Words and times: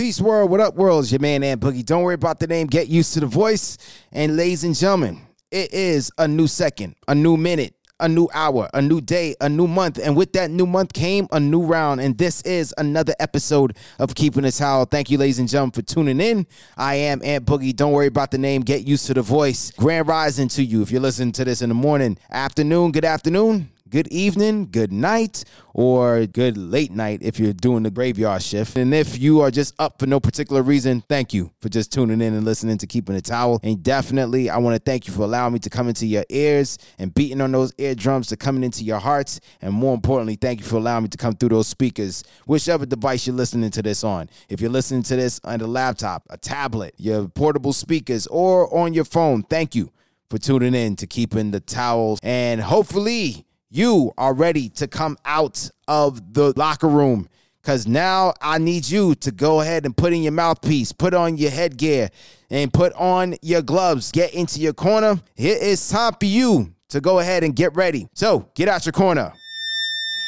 Peace 0.00 0.18
world, 0.18 0.50
what 0.50 0.60
up 0.60 0.76
world? 0.76 1.04
It's 1.04 1.12
your 1.12 1.20
man 1.20 1.42
Ant 1.42 1.60
Boogie. 1.60 1.84
Don't 1.84 2.02
worry 2.02 2.14
about 2.14 2.40
the 2.40 2.46
name, 2.46 2.68
get 2.68 2.88
used 2.88 3.12
to 3.12 3.20
the 3.20 3.26
voice. 3.26 3.76
And 4.12 4.34
ladies 4.34 4.64
and 4.64 4.74
gentlemen, 4.74 5.20
it 5.50 5.74
is 5.74 6.10
a 6.16 6.26
new 6.26 6.46
second, 6.46 6.96
a 7.06 7.14
new 7.14 7.36
minute, 7.36 7.74
a 8.00 8.08
new 8.08 8.26
hour, 8.32 8.70
a 8.72 8.80
new 8.80 9.02
day, 9.02 9.34
a 9.42 9.48
new 9.50 9.66
month. 9.66 9.98
And 10.02 10.16
with 10.16 10.32
that 10.32 10.50
new 10.50 10.64
month 10.64 10.94
came 10.94 11.28
a 11.32 11.38
new 11.38 11.60
round. 11.60 12.00
And 12.00 12.16
this 12.16 12.40
is 12.44 12.72
another 12.78 13.14
episode 13.20 13.76
of 13.98 14.14
Keeping 14.14 14.46
It 14.46 14.52
Towel. 14.52 14.86
Thank 14.86 15.10
you, 15.10 15.18
ladies 15.18 15.38
and 15.38 15.50
gentlemen, 15.50 15.72
for 15.72 15.82
tuning 15.82 16.18
in. 16.18 16.46
I 16.78 16.94
am 16.94 17.20
Ant 17.22 17.44
Boogie. 17.44 17.76
Don't 17.76 17.92
worry 17.92 18.06
about 18.06 18.30
the 18.30 18.38
name. 18.38 18.62
Get 18.62 18.88
used 18.88 19.06
to 19.08 19.12
the 19.12 19.20
voice. 19.20 19.70
Grand 19.72 20.08
rising 20.08 20.48
to 20.48 20.64
you. 20.64 20.80
If 20.80 20.90
you're 20.90 21.02
listening 21.02 21.32
to 21.32 21.44
this 21.44 21.60
in 21.60 21.68
the 21.68 21.74
morning, 21.74 22.16
afternoon, 22.30 22.92
good 22.92 23.04
afternoon 23.04 23.68
good 23.90 24.06
evening, 24.08 24.68
good 24.70 24.92
night, 24.92 25.44
or 25.74 26.24
good 26.26 26.56
late 26.56 26.92
night 26.92 27.18
if 27.22 27.40
you're 27.40 27.52
doing 27.52 27.82
the 27.82 27.90
graveyard 27.90 28.40
shift. 28.40 28.76
And 28.76 28.94
if 28.94 29.18
you 29.18 29.40
are 29.40 29.50
just 29.50 29.74
up 29.80 29.98
for 29.98 30.06
no 30.06 30.20
particular 30.20 30.62
reason, 30.62 31.02
thank 31.08 31.34
you 31.34 31.50
for 31.58 31.68
just 31.68 31.92
tuning 31.92 32.20
in 32.20 32.34
and 32.34 32.44
listening 32.44 32.78
to 32.78 32.86
Keeping 32.86 33.16
the 33.16 33.20
Towel. 33.20 33.58
And 33.64 33.82
definitely, 33.82 34.48
I 34.48 34.58
want 34.58 34.76
to 34.76 34.82
thank 34.82 35.08
you 35.08 35.12
for 35.12 35.22
allowing 35.22 35.52
me 35.52 35.58
to 35.58 35.70
come 35.70 35.88
into 35.88 36.06
your 36.06 36.24
ears 36.28 36.78
and 36.98 37.12
beating 37.12 37.40
on 37.40 37.50
those 37.50 37.72
eardrums 37.78 38.28
to 38.28 38.36
coming 38.36 38.62
into 38.62 38.84
your 38.84 39.00
hearts. 39.00 39.40
And 39.60 39.74
more 39.74 39.94
importantly, 39.94 40.36
thank 40.36 40.60
you 40.60 40.66
for 40.66 40.76
allowing 40.76 41.02
me 41.04 41.08
to 41.08 41.18
come 41.18 41.34
through 41.34 41.50
those 41.50 41.66
speakers, 41.66 42.22
whichever 42.46 42.86
device 42.86 43.26
you're 43.26 43.36
listening 43.36 43.70
to 43.72 43.82
this 43.82 44.04
on. 44.04 44.30
If 44.48 44.60
you're 44.60 44.70
listening 44.70 45.02
to 45.04 45.16
this 45.16 45.40
on 45.44 45.60
a 45.60 45.66
laptop, 45.66 46.26
a 46.30 46.38
tablet, 46.38 46.94
your 46.96 47.28
portable 47.28 47.72
speakers, 47.72 48.28
or 48.28 48.72
on 48.72 48.92
your 48.92 49.04
phone, 49.04 49.42
thank 49.42 49.74
you 49.74 49.90
for 50.30 50.38
tuning 50.38 50.74
in 50.74 50.94
to 50.96 51.08
Keeping 51.08 51.50
the 51.50 51.58
Towels. 51.58 52.20
And 52.22 52.60
hopefully, 52.60 53.46
you 53.70 54.12
are 54.18 54.34
ready 54.34 54.68
to 54.70 54.88
come 54.88 55.16
out 55.24 55.70
of 55.86 56.34
the 56.34 56.52
locker 56.56 56.88
room 56.88 57.28
because 57.62 57.86
now 57.86 58.34
I 58.40 58.58
need 58.58 58.88
you 58.88 59.14
to 59.16 59.30
go 59.30 59.60
ahead 59.60 59.84
and 59.84 59.96
put 59.96 60.12
in 60.12 60.22
your 60.22 60.32
mouthpiece, 60.32 60.92
put 60.92 61.14
on 61.14 61.36
your 61.36 61.50
headgear, 61.50 62.10
and 62.50 62.72
put 62.72 62.92
on 62.94 63.36
your 63.42 63.62
gloves. 63.62 64.10
Get 64.10 64.34
into 64.34 64.60
your 64.60 64.72
corner. 64.72 65.20
It 65.36 65.62
is 65.62 65.88
time 65.88 66.14
for 66.18 66.26
you 66.26 66.74
to 66.88 67.00
go 67.00 67.20
ahead 67.20 67.44
and 67.44 67.54
get 67.54 67.74
ready. 67.76 68.08
So 68.14 68.48
get 68.54 68.68
out 68.68 68.86
your 68.86 68.92
corner. 68.92 69.32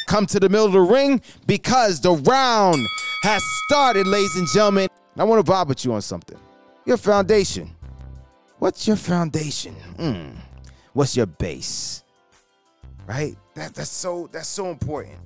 Come 0.08 0.26
to 0.26 0.40
the 0.40 0.48
middle 0.48 0.66
of 0.66 0.72
the 0.72 0.80
ring 0.80 1.20
because 1.46 2.00
the 2.00 2.12
round 2.12 2.86
has 3.22 3.42
started, 3.66 4.06
ladies 4.06 4.36
and 4.36 4.46
gentlemen. 4.48 4.88
I 5.16 5.24
want 5.24 5.44
to 5.44 5.52
vibe 5.52 5.68
with 5.68 5.84
you 5.84 5.92
on 5.94 6.02
something. 6.02 6.38
Your 6.86 6.96
foundation. 6.96 7.70
What's 8.58 8.86
your 8.86 8.96
foundation? 8.96 9.74
Mm. 9.96 10.36
What's 10.92 11.16
your 11.16 11.26
base? 11.26 12.01
Right? 13.12 13.36
That, 13.54 13.74
that's 13.74 13.90
so 13.90 14.28
that's 14.32 14.48
so 14.48 14.70
important. 14.70 15.18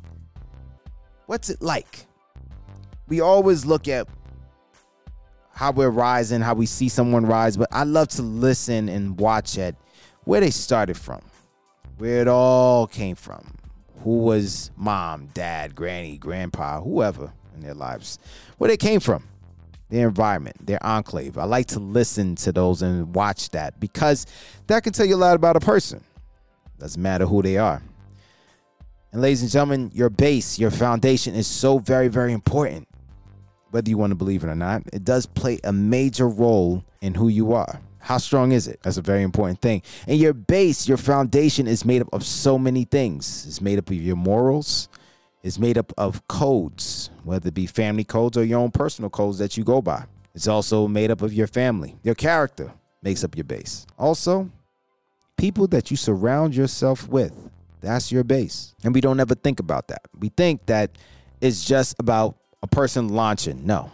What's 1.27 1.51
it 1.51 1.63
like? 1.63 2.07
We 3.09 3.21
always 3.21 3.65
look 3.65 3.87
at 3.87 4.09
how 5.53 5.71
we're 5.71 5.91
rising, 5.91 6.41
how 6.41 6.55
we 6.55 6.67
see 6.67 6.89
someone 6.89 7.25
rise, 7.25 7.57
but 7.57 7.69
I 7.71 7.85
love 7.85 8.09
to 8.09 8.23
listen 8.23 8.89
and 8.89 9.19
watch 9.19 9.57
at 9.57 9.77
where 10.25 10.41
they 10.41 10.51
started 10.51 10.97
from, 10.97 11.23
where 11.99 12.21
it 12.21 12.29
all 12.29 12.89
came 12.89 13.15
from. 13.15 13.55
Who 14.03 14.19
was 14.19 14.71
mom, 14.77 15.29
dad, 15.33 15.75
granny, 15.75 16.19
grandpa, 16.19 16.81
whoever 16.81 17.33
in 17.55 17.61
their 17.61 17.75
lives, 17.75 18.19
where 18.59 18.69
they 18.69 18.77
came 18.77 19.01
from, 19.01 19.25
their 19.89 20.09
environment, 20.09 20.67
their 20.67 20.85
enclave. 20.85 21.39
I 21.39 21.45
like 21.45 21.67
to 21.69 21.81
listen 21.81 22.35
to 22.37 22.53
those 22.53 22.83
and 22.83 23.15
watch 23.15 23.51
that 23.51 23.79
because 23.81 24.27
that 24.67 24.83
can 24.83 24.93
tell 24.93 25.07
you 25.07 25.15
a 25.15 25.17
lot 25.17 25.37
about 25.37 25.57
a 25.57 25.61
person. 25.61 26.05
Doesn't 26.79 27.01
matter 27.01 27.27
who 27.27 27.43
they 27.43 27.57
are. 27.57 27.83
And 29.13 29.23
ladies 29.23 29.43
and 29.43 29.51
gentlemen, 29.51 29.91
your 29.95 30.11
base, 30.11 30.59
your 30.59 30.71
foundation 30.71 31.35
is 31.35 31.47
so 31.47 31.79
very, 31.79 32.09
very 32.09 32.33
important. 32.33 32.89
Whether 33.71 33.91
you 33.91 33.99
want 33.99 34.11
to 34.11 34.17
believe 34.17 34.45
it 34.45 34.49
or 34.49 34.55
not, 34.55 34.83
it 34.93 35.05
does 35.05 35.27
play 35.27 35.59
a 35.65 35.73
major 35.73 36.29
role 36.29 36.85
in 37.01 37.15
who 37.15 37.29
you 37.29 37.53
are. 37.53 37.81
How 37.99 38.19
strong 38.19 38.53
is 38.53 38.69
it? 38.69 38.79
That's 38.83 38.99
a 38.99 39.03
very 39.03 39.23
important 39.23 39.61
thing. 39.61 39.83
And 40.07 40.19
your 40.19 40.33
base, 40.33 40.87
your 40.87 40.97
foundation 40.97 41.67
is 41.67 41.85
made 41.85 42.03
up 42.03 42.09
of 42.13 42.25
so 42.25 42.59
many 42.59 42.85
things. 42.85 43.45
It's 43.47 43.61
made 43.61 43.79
up 43.79 43.91
of 43.91 43.97
your 43.97 44.17
morals, 44.17 44.89
it's 45.43 45.59
made 45.59 45.79
up 45.79 45.93
of 45.97 46.27
codes, 46.29 47.11
whether 47.25 47.49
it 47.49 47.55
be 47.55 47.67
family 47.67 48.05
codes 48.05 48.37
or 48.37 48.45
your 48.45 48.61
own 48.61 48.71
personal 48.71 49.11
codes 49.11 49.39
that 49.39 49.57
you 49.57 49.65
go 49.65 49.81
by. 49.81 50.05
It's 50.35 50.47
also 50.47 50.87
made 50.87 51.11
up 51.11 51.23
of 51.23 51.33
your 51.33 51.47
family. 51.47 51.97
Your 52.03 52.15
character 52.15 52.73
makes 53.03 53.25
up 53.25 53.37
your 53.37 53.45
base. 53.45 53.87
Also, 53.99 54.51
people 55.37 55.67
that 55.69 55.91
you 55.91 55.97
surround 55.97 56.55
yourself 56.55 57.09
with. 57.09 57.33
That's 57.81 58.11
your 58.11 58.25
base. 58.25 58.75
And 58.85 58.95
we 58.95 59.01
don't 59.01 59.21
ever 59.21 59.35
think 59.35 59.61
about 59.61 59.89
that. 59.89 60.03
We 60.19 60.31
think 60.31 60.67
that 60.67 60.91
it's 61.41 61.65
just 61.65 61.97
about 61.99 62.37
a 62.63 62.67
person 62.67 63.09
launching. 63.09 63.67
No, 63.67 63.91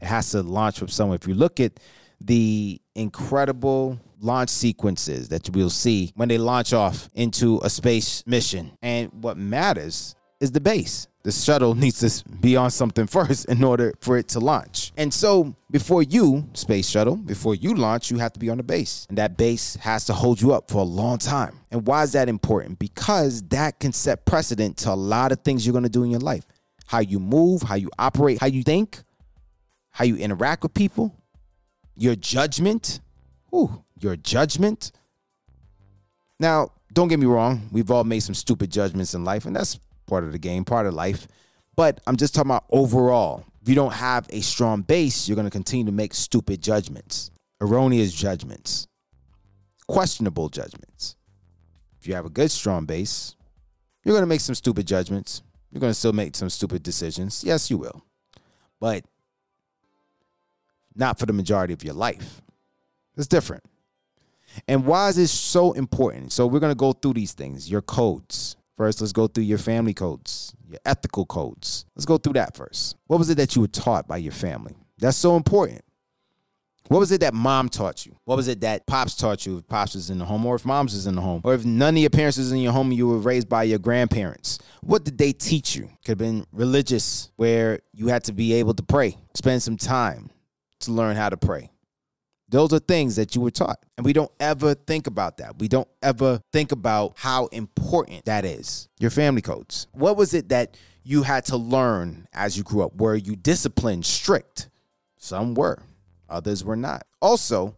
it 0.00 0.06
has 0.06 0.30
to 0.32 0.42
launch 0.42 0.78
from 0.78 0.88
somewhere. 0.88 1.18
If 1.20 1.26
you 1.26 1.34
look 1.34 1.60
at 1.60 1.80
the 2.20 2.80
incredible 2.94 3.98
launch 4.20 4.50
sequences 4.50 5.28
that 5.28 5.48
we'll 5.50 5.70
see 5.70 6.12
when 6.16 6.28
they 6.28 6.38
launch 6.38 6.72
off 6.72 7.08
into 7.14 7.60
a 7.62 7.70
space 7.70 8.24
mission, 8.26 8.72
and 8.82 9.10
what 9.22 9.36
matters 9.36 10.14
is 10.40 10.52
the 10.52 10.60
base 10.60 11.08
the 11.28 11.32
shuttle 11.32 11.74
needs 11.74 12.00
to 12.00 12.26
be 12.26 12.56
on 12.56 12.70
something 12.70 13.06
first 13.06 13.44
in 13.50 13.62
order 13.62 13.92
for 14.00 14.16
it 14.16 14.28
to 14.28 14.40
launch. 14.40 14.92
And 14.96 15.12
so, 15.12 15.54
before 15.70 16.02
you, 16.02 16.48
space 16.54 16.88
shuttle, 16.88 17.16
before 17.16 17.54
you 17.54 17.74
launch, 17.74 18.10
you 18.10 18.16
have 18.16 18.32
to 18.32 18.40
be 18.40 18.48
on 18.48 18.56
the 18.56 18.62
base. 18.62 19.04
And 19.10 19.18
that 19.18 19.36
base 19.36 19.76
has 19.76 20.06
to 20.06 20.14
hold 20.14 20.40
you 20.40 20.54
up 20.54 20.70
for 20.70 20.78
a 20.78 20.84
long 20.84 21.18
time. 21.18 21.60
And 21.70 21.86
why 21.86 22.02
is 22.02 22.12
that 22.12 22.30
important? 22.30 22.78
Because 22.78 23.42
that 23.48 23.78
can 23.78 23.92
set 23.92 24.24
precedent 24.24 24.78
to 24.78 24.90
a 24.90 24.96
lot 24.96 25.30
of 25.30 25.40
things 25.40 25.66
you're 25.66 25.74
going 25.74 25.82
to 25.84 25.90
do 25.90 26.02
in 26.02 26.10
your 26.10 26.20
life 26.20 26.46
how 26.86 27.00
you 27.00 27.20
move, 27.20 27.60
how 27.60 27.74
you 27.74 27.90
operate, 27.98 28.40
how 28.40 28.46
you 28.46 28.62
think, 28.62 29.02
how 29.90 30.06
you 30.06 30.16
interact 30.16 30.62
with 30.62 30.72
people, 30.72 31.14
your 31.94 32.16
judgment. 32.16 33.00
Ooh, 33.54 33.84
your 34.00 34.16
judgment. 34.16 34.92
Now, 36.40 36.72
don't 36.94 37.08
get 37.08 37.20
me 37.20 37.26
wrong, 37.26 37.68
we've 37.70 37.90
all 37.90 38.04
made 38.04 38.20
some 38.20 38.34
stupid 38.34 38.72
judgments 38.72 39.12
in 39.12 39.24
life, 39.24 39.44
and 39.44 39.54
that's 39.54 39.78
part 40.08 40.24
of 40.24 40.32
the 40.32 40.38
game, 40.38 40.64
part 40.64 40.86
of 40.86 40.94
life. 40.94 41.28
But 41.76 42.00
I'm 42.06 42.16
just 42.16 42.34
talking 42.34 42.50
about 42.50 42.64
overall. 42.70 43.44
If 43.62 43.68
you 43.68 43.74
don't 43.74 43.92
have 43.92 44.26
a 44.30 44.40
strong 44.40 44.82
base, 44.82 45.28
you're 45.28 45.36
going 45.36 45.46
to 45.46 45.50
continue 45.50 45.86
to 45.86 45.92
make 45.92 46.14
stupid 46.14 46.60
judgments, 46.60 47.30
erroneous 47.60 48.12
judgments, 48.12 48.88
questionable 49.86 50.48
judgments. 50.48 51.16
If 52.00 52.08
you 52.08 52.14
have 52.14 52.26
a 52.26 52.30
good, 52.30 52.50
strong 52.50 52.84
base, 52.86 53.36
you're 54.04 54.14
going 54.14 54.22
to 54.22 54.26
make 54.26 54.40
some 54.40 54.54
stupid 54.54 54.86
judgments. 54.86 55.42
You're 55.70 55.80
going 55.80 55.90
to 55.90 55.98
still 55.98 56.12
make 56.12 56.34
some 56.34 56.50
stupid 56.50 56.82
decisions. 56.82 57.44
Yes, 57.44 57.70
you 57.70 57.76
will. 57.76 58.02
But 58.80 59.04
not 60.94 61.18
for 61.18 61.26
the 61.26 61.32
majority 61.32 61.74
of 61.74 61.84
your 61.84 61.94
life. 61.94 62.42
It's 63.16 63.26
different. 63.26 63.64
And 64.66 64.86
why 64.86 65.08
is 65.08 65.16
this 65.16 65.30
so 65.30 65.72
important? 65.72 66.32
So 66.32 66.46
we're 66.46 66.60
going 66.60 66.72
to 66.72 66.78
go 66.78 66.92
through 66.92 67.14
these 67.14 67.32
things, 67.32 67.70
your 67.70 67.82
codes, 67.82 68.56
First, 68.78 69.00
let's 69.00 69.12
go 69.12 69.26
through 69.26 69.42
your 69.42 69.58
family 69.58 69.92
codes, 69.92 70.54
your 70.68 70.78
ethical 70.86 71.26
codes. 71.26 71.84
Let's 71.96 72.06
go 72.06 72.16
through 72.16 72.34
that 72.34 72.56
first. 72.56 72.96
What 73.08 73.18
was 73.18 73.28
it 73.28 73.36
that 73.36 73.56
you 73.56 73.62
were 73.62 73.68
taught 73.68 74.06
by 74.06 74.18
your 74.18 74.32
family? 74.32 74.76
That's 74.98 75.16
so 75.16 75.36
important. 75.36 75.82
What 76.86 77.00
was 77.00 77.10
it 77.10 77.20
that 77.22 77.34
mom 77.34 77.68
taught 77.68 78.06
you? 78.06 78.16
What 78.24 78.36
was 78.36 78.46
it 78.46 78.60
that 78.60 78.86
pops 78.86 79.16
taught 79.16 79.44
you 79.44 79.58
if 79.58 79.66
pops 79.66 79.94
was 79.94 80.10
in 80.10 80.18
the 80.18 80.24
home 80.24 80.46
or 80.46 80.54
if 80.54 80.64
mom's 80.64 80.94
was 80.94 81.08
in 81.08 81.16
the 81.16 81.20
home? 81.20 81.40
Or 81.42 81.54
if 81.54 81.64
none 81.64 81.96
of 81.96 82.00
your 82.00 82.08
parents 82.08 82.38
was 82.38 82.52
in 82.52 82.58
your 82.58 82.72
home 82.72 82.92
you 82.92 83.08
were 83.08 83.18
raised 83.18 83.48
by 83.48 83.64
your 83.64 83.80
grandparents? 83.80 84.60
What 84.80 85.04
did 85.04 85.18
they 85.18 85.32
teach 85.32 85.74
you? 85.74 85.90
Could 86.04 86.12
have 86.12 86.18
been 86.18 86.46
religious, 86.52 87.30
where 87.34 87.80
you 87.92 88.06
had 88.06 88.22
to 88.24 88.32
be 88.32 88.54
able 88.54 88.74
to 88.74 88.84
pray, 88.84 89.18
spend 89.34 89.60
some 89.60 89.76
time 89.76 90.30
to 90.80 90.92
learn 90.92 91.16
how 91.16 91.28
to 91.28 91.36
pray. 91.36 91.70
Those 92.50 92.72
are 92.72 92.78
things 92.78 93.16
that 93.16 93.34
you 93.34 93.42
were 93.42 93.50
taught. 93.50 93.84
And 93.96 94.06
we 94.06 94.12
don't 94.12 94.30
ever 94.40 94.74
think 94.74 95.06
about 95.06 95.36
that. 95.38 95.58
We 95.58 95.68
don't 95.68 95.88
ever 96.02 96.40
think 96.52 96.72
about 96.72 97.14
how 97.16 97.46
important 97.46 98.24
that 98.24 98.44
is. 98.44 98.88
Your 98.98 99.10
family 99.10 99.42
codes. 99.42 99.86
What 99.92 100.16
was 100.16 100.32
it 100.32 100.48
that 100.48 100.76
you 101.04 101.22
had 101.22 101.44
to 101.46 101.56
learn 101.56 102.26
as 102.32 102.56
you 102.56 102.62
grew 102.62 102.82
up? 102.82 102.94
Were 102.96 103.16
you 103.16 103.36
disciplined, 103.36 104.06
strict? 104.06 104.70
Some 105.18 105.54
were, 105.54 105.82
others 106.28 106.64
were 106.64 106.76
not. 106.76 107.04
Also, 107.20 107.76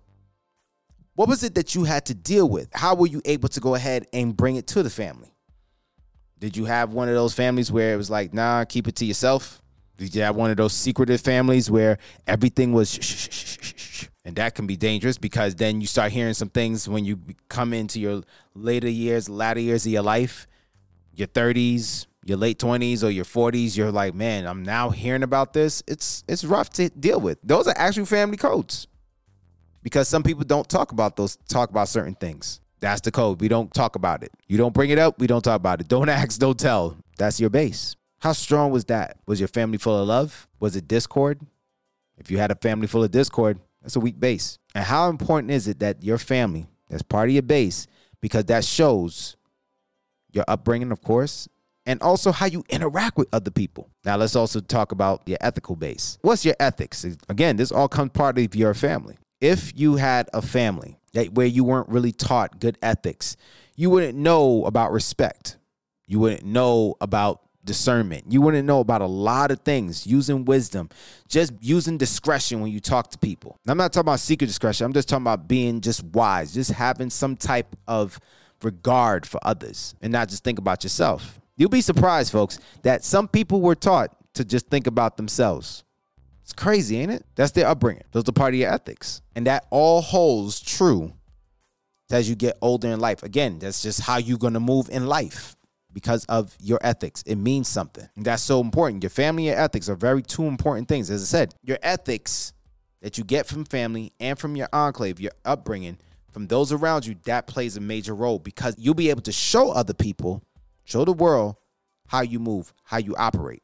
what 1.14 1.28
was 1.28 1.42
it 1.42 1.54
that 1.56 1.74
you 1.74 1.84
had 1.84 2.06
to 2.06 2.14
deal 2.14 2.48
with? 2.48 2.68
How 2.72 2.94
were 2.94 3.06
you 3.06 3.20
able 3.24 3.48
to 3.50 3.60
go 3.60 3.74
ahead 3.74 4.06
and 4.12 4.36
bring 4.36 4.56
it 4.56 4.66
to 4.68 4.82
the 4.82 4.90
family? 4.90 5.34
Did 6.38 6.56
you 6.56 6.64
have 6.64 6.92
one 6.92 7.08
of 7.08 7.14
those 7.14 7.34
families 7.34 7.70
where 7.70 7.92
it 7.92 7.96
was 7.96 8.08
like, 8.08 8.32
nah, 8.32 8.64
keep 8.64 8.88
it 8.88 8.96
to 8.96 9.04
yourself? 9.04 9.60
Did 9.98 10.14
you 10.14 10.22
have 10.22 10.34
one 10.34 10.50
of 10.50 10.56
those 10.56 10.72
secretive 10.72 11.20
families 11.20 11.70
where 11.70 11.98
everything 12.26 12.72
was 12.72 12.90
shh, 12.90 13.00
shh, 13.02 13.28
shh, 13.30 13.58
and 14.24 14.36
that 14.36 14.54
can 14.54 14.66
be 14.66 14.76
dangerous 14.76 15.18
because 15.18 15.54
then 15.54 15.80
you 15.80 15.86
start 15.86 16.12
hearing 16.12 16.34
some 16.34 16.50
things 16.50 16.88
when 16.88 17.04
you 17.04 17.18
come 17.48 17.72
into 17.72 17.98
your 17.98 18.22
later 18.54 18.88
years, 18.88 19.28
latter 19.28 19.60
years 19.60 19.86
of 19.86 19.92
your 19.92 20.02
life, 20.02 20.46
your 21.14 21.28
30s, 21.28 22.06
your 22.24 22.36
late 22.36 22.58
20s 22.58 23.02
or 23.02 23.10
your 23.10 23.24
40s, 23.24 23.76
you're 23.76 23.90
like, 23.90 24.14
man, 24.14 24.46
I'm 24.46 24.62
now 24.62 24.90
hearing 24.90 25.22
about 25.22 25.52
this. 25.52 25.82
It's 25.88 26.22
it's 26.28 26.44
rough 26.44 26.70
to 26.70 26.90
deal 26.90 27.20
with. 27.20 27.38
Those 27.42 27.66
are 27.66 27.74
actual 27.76 28.06
family 28.06 28.36
codes. 28.36 28.86
Because 29.82 30.08
some 30.08 30.22
people 30.22 30.44
don't 30.44 30.68
talk 30.68 30.92
about 30.92 31.16
those 31.16 31.36
talk 31.48 31.70
about 31.70 31.88
certain 31.88 32.14
things. 32.14 32.60
That's 32.80 33.00
the 33.00 33.10
code. 33.10 33.40
We 33.40 33.48
don't 33.48 33.72
talk 33.72 33.96
about 33.96 34.22
it. 34.22 34.32
You 34.46 34.58
don't 34.58 34.74
bring 34.74 34.90
it 34.90 34.98
up, 34.98 35.18
we 35.18 35.26
don't 35.26 35.42
talk 35.42 35.56
about 35.56 35.80
it. 35.80 35.88
Don't 35.88 36.08
ask, 36.20 36.38
don't 36.38 36.58
tell. 36.58 36.96
That's 37.16 37.40
your 37.40 37.50
base. 37.50 37.96
How 38.18 38.32
strong 38.32 38.70
was 38.70 38.84
that? 38.86 39.16
Was 39.26 39.40
your 39.40 39.48
family 39.48 39.78
full 39.78 39.98
of 39.98 40.06
love? 40.06 40.46
Was 40.58 40.76
it 40.76 40.86
discord? 40.86 41.40
If 42.18 42.30
you 42.30 42.36
had 42.36 42.50
a 42.50 42.54
family 42.54 42.86
full 42.86 43.02
of 43.02 43.10
discord, 43.10 43.58
that's 43.82 43.96
a 43.96 44.00
weak 44.00 44.18
base. 44.20 44.58
And 44.74 44.84
how 44.84 45.08
important 45.08 45.52
is 45.52 45.68
it 45.68 45.80
that 45.80 46.02
your 46.02 46.18
family, 46.18 46.68
that's 46.88 47.02
part 47.02 47.28
of 47.28 47.32
your 47.32 47.42
base, 47.42 47.86
because 48.20 48.44
that 48.46 48.64
shows 48.64 49.36
your 50.32 50.44
upbringing, 50.46 50.92
of 50.92 51.02
course, 51.02 51.48
and 51.86 52.00
also 52.02 52.30
how 52.30 52.46
you 52.46 52.62
interact 52.68 53.16
with 53.16 53.28
other 53.32 53.50
people. 53.50 53.88
Now, 54.04 54.16
let's 54.16 54.36
also 54.36 54.60
talk 54.60 54.92
about 54.92 55.22
your 55.26 55.38
ethical 55.40 55.76
base. 55.76 56.18
What's 56.22 56.44
your 56.44 56.54
ethics? 56.60 57.04
Again, 57.28 57.56
this 57.56 57.72
all 57.72 57.88
comes 57.88 58.10
part 58.10 58.38
of 58.38 58.54
your 58.54 58.74
family. 58.74 59.18
If 59.40 59.72
you 59.78 59.96
had 59.96 60.28
a 60.34 60.42
family 60.42 60.98
that 61.14 61.32
where 61.32 61.46
you 61.46 61.64
weren't 61.64 61.88
really 61.88 62.12
taught 62.12 62.60
good 62.60 62.76
ethics, 62.82 63.36
you 63.76 63.88
wouldn't 63.88 64.16
know 64.16 64.64
about 64.66 64.92
respect. 64.92 65.56
You 66.06 66.18
wouldn't 66.18 66.44
know 66.44 66.96
about 67.00 67.40
discernment. 67.64 68.24
You 68.28 68.40
want 68.40 68.56
to 68.56 68.62
know 68.62 68.80
about 68.80 69.02
a 69.02 69.06
lot 69.06 69.50
of 69.50 69.60
things, 69.60 70.06
using 70.06 70.44
wisdom, 70.44 70.88
just 71.28 71.52
using 71.60 71.98
discretion 71.98 72.60
when 72.60 72.72
you 72.72 72.80
talk 72.80 73.10
to 73.10 73.18
people. 73.18 73.58
I'm 73.66 73.78
not 73.78 73.92
talking 73.92 74.08
about 74.08 74.20
secret 74.20 74.46
discretion. 74.46 74.86
I'm 74.86 74.92
just 74.92 75.08
talking 75.08 75.22
about 75.22 75.48
being 75.48 75.80
just 75.80 76.02
wise, 76.04 76.54
just 76.54 76.72
having 76.72 77.10
some 77.10 77.36
type 77.36 77.76
of 77.86 78.18
regard 78.62 79.26
for 79.26 79.40
others 79.42 79.94
and 80.00 80.12
not 80.12 80.28
just 80.28 80.44
think 80.44 80.58
about 80.58 80.84
yourself. 80.84 81.40
You'll 81.56 81.68
be 81.68 81.80
surprised, 81.80 82.32
folks, 82.32 82.58
that 82.82 83.04
some 83.04 83.28
people 83.28 83.60
were 83.60 83.74
taught 83.74 84.16
to 84.34 84.44
just 84.44 84.68
think 84.68 84.86
about 84.86 85.16
themselves. 85.16 85.84
It's 86.42 86.52
crazy, 86.52 86.98
ain't 86.98 87.12
it? 87.12 87.24
That's 87.34 87.52
their 87.52 87.66
upbringing. 87.66 88.04
Those 88.12 88.28
are 88.28 88.32
part 88.32 88.54
of 88.54 88.60
your 88.60 88.72
ethics. 88.72 89.22
And 89.36 89.46
that 89.46 89.66
all 89.70 90.00
holds 90.00 90.60
true 90.60 91.12
as 92.10 92.28
you 92.28 92.34
get 92.34 92.58
older 92.60 92.88
in 92.88 92.98
life. 92.98 93.22
Again, 93.22 93.58
that's 93.58 93.82
just 93.82 94.00
how 94.00 94.16
you're 94.16 94.38
going 94.38 94.54
to 94.54 94.60
move 94.60 94.88
in 94.90 95.06
life 95.06 95.56
because 95.92 96.24
of 96.26 96.56
your 96.60 96.78
ethics. 96.82 97.22
It 97.26 97.36
means 97.36 97.68
something. 97.68 98.08
That's 98.16 98.42
so 98.42 98.60
important. 98.60 99.02
Your 99.02 99.10
family 99.10 99.48
and 99.48 99.58
ethics 99.58 99.88
are 99.88 99.94
very 99.94 100.22
two 100.22 100.44
important 100.44 100.88
things. 100.88 101.10
As 101.10 101.22
I 101.22 101.26
said, 101.26 101.54
your 101.62 101.78
ethics 101.82 102.52
that 103.02 103.18
you 103.18 103.24
get 103.24 103.46
from 103.46 103.64
family 103.64 104.12
and 104.20 104.38
from 104.38 104.56
your 104.56 104.68
enclave, 104.72 105.20
your 105.20 105.32
upbringing, 105.44 105.98
from 106.32 106.46
those 106.46 106.72
around 106.72 107.06
you, 107.06 107.16
that 107.24 107.46
plays 107.46 107.76
a 107.76 107.80
major 107.80 108.14
role 108.14 108.38
because 108.38 108.74
you'll 108.78 108.94
be 108.94 109.10
able 109.10 109.22
to 109.22 109.32
show 109.32 109.70
other 109.70 109.94
people, 109.94 110.42
show 110.84 111.04
the 111.04 111.12
world 111.12 111.56
how 112.06 112.22
you 112.22 112.38
move, 112.38 112.72
how 112.84 112.98
you 112.98 113.16
operate. 113.16 113.62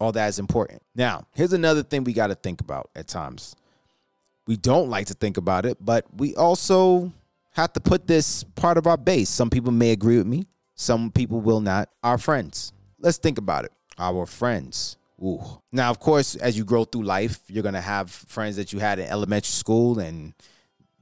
All 0.00 0.12
that 0.12 0.28
is 0.28 0.38
important. 0.38 0.82
Now, 0.94 1.26
here's 1.34 1.52
another 1.52 1.82
thing 1.82 2.04
we 2.04 2.12
got 2.12 2.28
to 2.28 2.34
think 2.34 2.60
about 2.60 2.90
at 2.96 3.06
times. 3.06 3.54
We 4.46 4.56
don't 4.56 4.88
like 4.88 5.06
to 5.06 5.14
think 5.14 5.36
about 5.36 5.66
it, 5.66 5.76
but 5.80 6.06
we 6.16 6.34
also 6.34 7.12
have 7.52 7.72
to 7.74 7.80
put 7.80 8.06
this 8.06 8.42
part 8.42 8.78
of 8.78 8.86
our 8.86 8.96
base. 8.96 9.28
Some 9.28 9.50
people 9.50 9.72
may 9.72 9.90
agree 9.92 10.16
with 10.16 10.26
me, 10.26 10.46
some 10.80 11.10
people 11.10 11.42
will 11.42 11.60
not. 11.60 11.90
Our 12.02 12.16
friends. 12.16 12.72
Let's 12.98 13.18
think 13.18 13.36
about 13.36 13.66
it. 13.66 13.72
Our 13.98 14.24
friends. 14.24 14.96
Ooh. 15.22 15.42
Now, 15.70 15.90
of 15.90 16.00
course, 16.00 16.36
as 16.36 16.56
you 16.56 16.64
grow 16.64 16.84
through 16.84 17.02
life, 17.02 17.38
you're 17.48 17.62
going 17.62 17.74
to 17.74 17.82
have 17.82 18.10
friends 18.10 18.56
that 18.56 18.72
you 18.72 18.78
had 18.78 18.98
in 18.98 19.06
elementary 19.06 19.50
school 19.50 19.98
and 19.98 20.32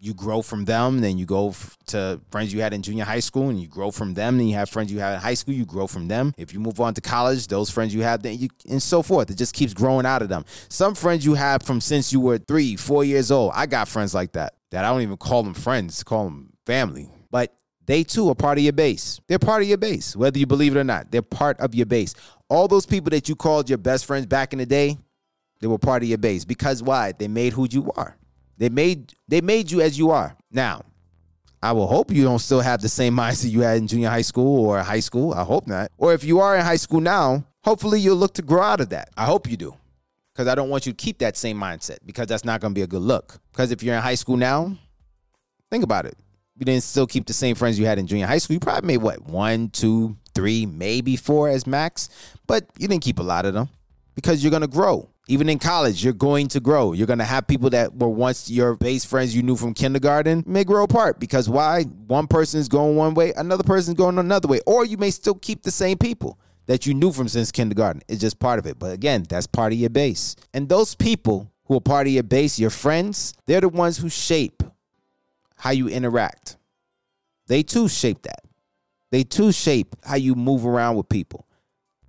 you 0.01 0.15
grow 0.15 0.43
from 0.43 0.65
them. 0.65 1.01
Then 1.01 1.17
you 1.17 1.27
go 1.27 1.55
to 1.87 2.21
friends 2.33 2.53
you 2.53 2.61
had 2.61 2.75
in 2.75 2.83
junior 2.83 3.05
high 3.05 3.21
school 3.21 3.51
and 3.51 3.61
you 3.61 3.69
grow 3.69 3.93
from 3.93 4.15
them. 4.15 4.37
Then 4.37 4.49
you 4.49 4.57
have 4.57 4.69
friends 4.69 4.91
you 4.91 4.99
had 4.99 5.15
in 5.15 5.21
high 5.21 5.35
school, 5.35 5.55
you 5.55 5.65
grow 5.65 5.87
from 5.87 6.09
them. 6.09 6.35
If 6.37 6.53
you 6.53 6.59
move 6.59 6.81
on 6.81 6.95
to 6.95 7.01
college, 7.01 7.47
those 7.47 7.71
friends 7.71 7.95
you 7.95 8.03
have, 8.03 8.21
then 8.21 8.37
you, 8.37 8.49
and 8.69 8.83
so 8.83 9.01
forth. 9.01 9.31
It 9.31 9.37
just 9.37 9.55
keeps 9.55 9.75
growing 9.75 10.07
out 10.07 10.23
of 10.23 10.29
them. 10.29 10.45
Some 10.69 10.97
friends 10.97 11.25
you 11.25 11.35
have 11.35 11.63
from 11.63 11.81
since 11.81 12.13
you 12.13 12.19
were 12.19 12.39
three, 12.39 12.75
four 12.75 13.05
years 13.05 13.31
old. 13.31 13.53
I 13.55 13.67
got 13.67 13.87
friends 13.87 14.13
like 14.13 14.33
that, 14.33 14.55
that 14.71 14.85
I 14.85 14.89
don't 14.91 15.03
even 15.03 15.17
call 15.19 15.45
them 15.45 15.55
friends, 15.55 16.03
call 16.03 16.25
them 16.25 16.53
family. 16.67 17.09
But 17.31 17.55
they 17.89 18.05
too 18.05 18.29
are 18.29 18.35
part 18.35 18.59
of 18.59 18.65
your 18.65 18.75
base. 18.75 19.19
They're 19.29 19.39
part 19.39 19.63
of 19.63 19.69
your 19.69 19.79
base, 19.79 20.15
whether 20.15 20.39
you 20.39 20.47
believe 20.47 20.77
it 20.77 20.79
or 20.79 20.85
not. 20.85 21.11
They're 21.11 21.23
part 21.23 21.59
of 21.59 21.75
your 21.75 21.87
base. 21.87 22.15
All 22.51 22.69
those 22.69 22.85
people 22.85 23.09
that 23.11 23.31
you 23.31 23.35
called 23.35 23.71
your 23.71 23.79
best 23.79 24.05
friends 24.05 24.27
back 24.27 24.53
in 24.53 24.59
the 24.59 24.67
day, 24.67 24.99
they 25.61 25.67
were 25.67 25.79
part 25.79 26.03
of 26.03 26.09
your 26.09 26.19
base. 26.19 26.45
Because 26.45 26.83
why? 26.83 27.13
They 27.13 27.29
made 27.29 27.55
who 27.55 27.67
you 27.69 27.91
are. 27.97 28.15
They 28.59 28.69
made 28.69 29.15
they 29.27 29.41
made 29.41 29.71
you 29.71 29.81
as 29.81 29.99
you 29.99 30.11
are. 30.11 30.37
Now, 30.53 30.85
I 31.63 31.73
will 31.73 31.87
hope 31.87 32.13
you 32.13 32.25
don't 32.25 32.41
still 32.41 32.61
have 32.61 32.83
the 32.83 32.91
same 32.91 33.17
mindset 33.17 33.51
you 33.51 33.63
had 33.63 33.79
in 33.79 33.87
junior 33.87 34.11
high 34.11 34.21
school 34.21 34.67
or 34.67 34.81
high 34.81 35.01
school. 35.01 35.33
I 35.33 35.43
hope 35.43 35.67
not. 35.67 35.91
Or 35.97 36.13
if 36.13 36.25
you 36.25 36.41
are 36.41 36.57
in 36.57 36.65
high 36.67 36.77
school 36.77 37.01
now, 37.01 37.47
hopefully 37.65 38.01
you'll 38.01 38.17
look 38.17 38.35
to 38.35 38.43
grow 38.43 38.63
out 38.63 38.83
of 38.83 38.91
that. 38.91 39.09
I 39.17 39.25
hope 39.25 39.51
you 39.51 39.57
do. 39.57 39.75
Because 40.35 40.47
I 40.47 40.55
don't 40.55 40.69
want 40.69 40.85
you 40.85 40.93
to 40.93 40.97
keep 40.97 41.19
that 41.21 41.39
same 41.39 41.59
mindset 41.59 42.01
because 42.05 42.27
that's 42.27 42.45
not 42.45 42.61
going 42.61 42.75
to 42.75 42.79
be 42.79 42.83
a 42.83 42.87
good 42.87 43.01
look. 43.01 43.39
Because 43.51 43.73
if 43.73 43.83
you're 43.83 43.95
in 43.95 44.03
high 44.03 44.15
school 44.15 44.37
now, 44.37 44.77
think 45.71 45.83
about 45.83 46.05
it 46.05 46.19
you 46.59 46.65
didn't 46.65 46.83
still 46.83 47.07
keep 47.07 47.27
the 47.27 47.33
same 47.33 47.55
friends 47.55 47.79
you 47.79 47.87
had 47.87 47.99
in 47.99 48.07
junior 48.07 48.27
high 48.27 48.39
school, 48.39 48.55
you 48.55 48.61
probably 48.61 48.87
made 48.87 48.99
what 48.99 49.23
one, 49.23 49.69
two, 49.69 50.17
three, 50.35 50.67
maybe 50.67 51.17
four 51.17 51.49
as 51.49 51.67
max, 51.67 52.09
but 52.47 52.67
you 52.79 52.89
didn't 52.89 53.03
keep 53.03 53.19
a 53.19 53.23
lot 53.23 53.47
of 53.47 53.55
them 53.55 53.69
because 54.15 54.43
you're 54.43 54.51
gonna 54.51 54.67
grow. 54.67 55.09
Even 55.31 55.51
in 55.51 55.59
college, 55.59 56.03
you're 56.03 56.15
going 56.15 56.49
to 56.49 56.59
grow. 56.59 56.95
You're 56.95 57.07
to 57.07 57.23
have 57.23 57.47
people 57.47 57.69
that 57.71 57.95
were 57.95 58.09
once 58.09 58.49
your 58.49 58.77
base 58.77 59.05
friends 59.05 59.37
you 59.37 59.43
knew 59.43 59.57
from 59.57 59.75
kindergarten 59.75 60.43
may 60.47 60.65
grow 60.65 60.85
apart 60.85 61.21
because 61.21 61.51
why? 61.51 61.83
One 61.83 62.27
person 62.27 62.61
is 62.61 62.69
going 62.69 62.97
one 62.97 63.13
way, 63.13 63.35
another 63.37 63.63
person 63.63 63.93
is 63.93 63.99
going 63.99 64.19
another 64.19 64.49
way. 64.49 64.61
Or 64.67 64.87
you 64.87 64.97
may 64.97 65.11
still 65.11 65.35
keep 65.35 65.65
the 65.65 65.71
same 65.71 65.99
people 65.99 66.39
that 66.65 66.87
you 66.87 66.95
knew 66.95 67.13
from 67.13 67.29
since 67.29 67.53
kindergarten. 67.53 68.01
It's 68.09 68.23
just 68.23 68.39
part 68.39 68.59
of 68.59 68.67
it. 68.67 68.79
But 68.79 68.93
again, 68.93 69.27
that's 69.29 69.47
part 69.47 69.75
of 69.75 69.79
your 69.79 69.91
base. 69.91 70.35
And 70.55 70.67
those 70.67 70.95
people 70.95 71.53
who 71.67 71.77
are 71.77 71.81
part 71.81 72.07
of 72.07 72.13
your 72.15 72.23
base, 72.23 72.59
your 72.59 72.71
friends, 72.71 73.35
they're 73.47 73.61
the 73.61 73.69
ones 73.69 73.99
who 73.99 74.09
shape 74.09 74.63
how 75.59 75.71
you 75.71 75.89
interact. 75.89 76.57
They 77.47 77.63
too 77.63 77.89
shape 77.89 78.23
that. 78.23 78.43
They 79.11 79.25
too 79.25 79.53
shape 79.53 79.97
how 80.05 80.17
you 80.17 80.35
move 80.35 80.67
around 80.67 80.97
with 80.97 81.09
people. 81.09 81.47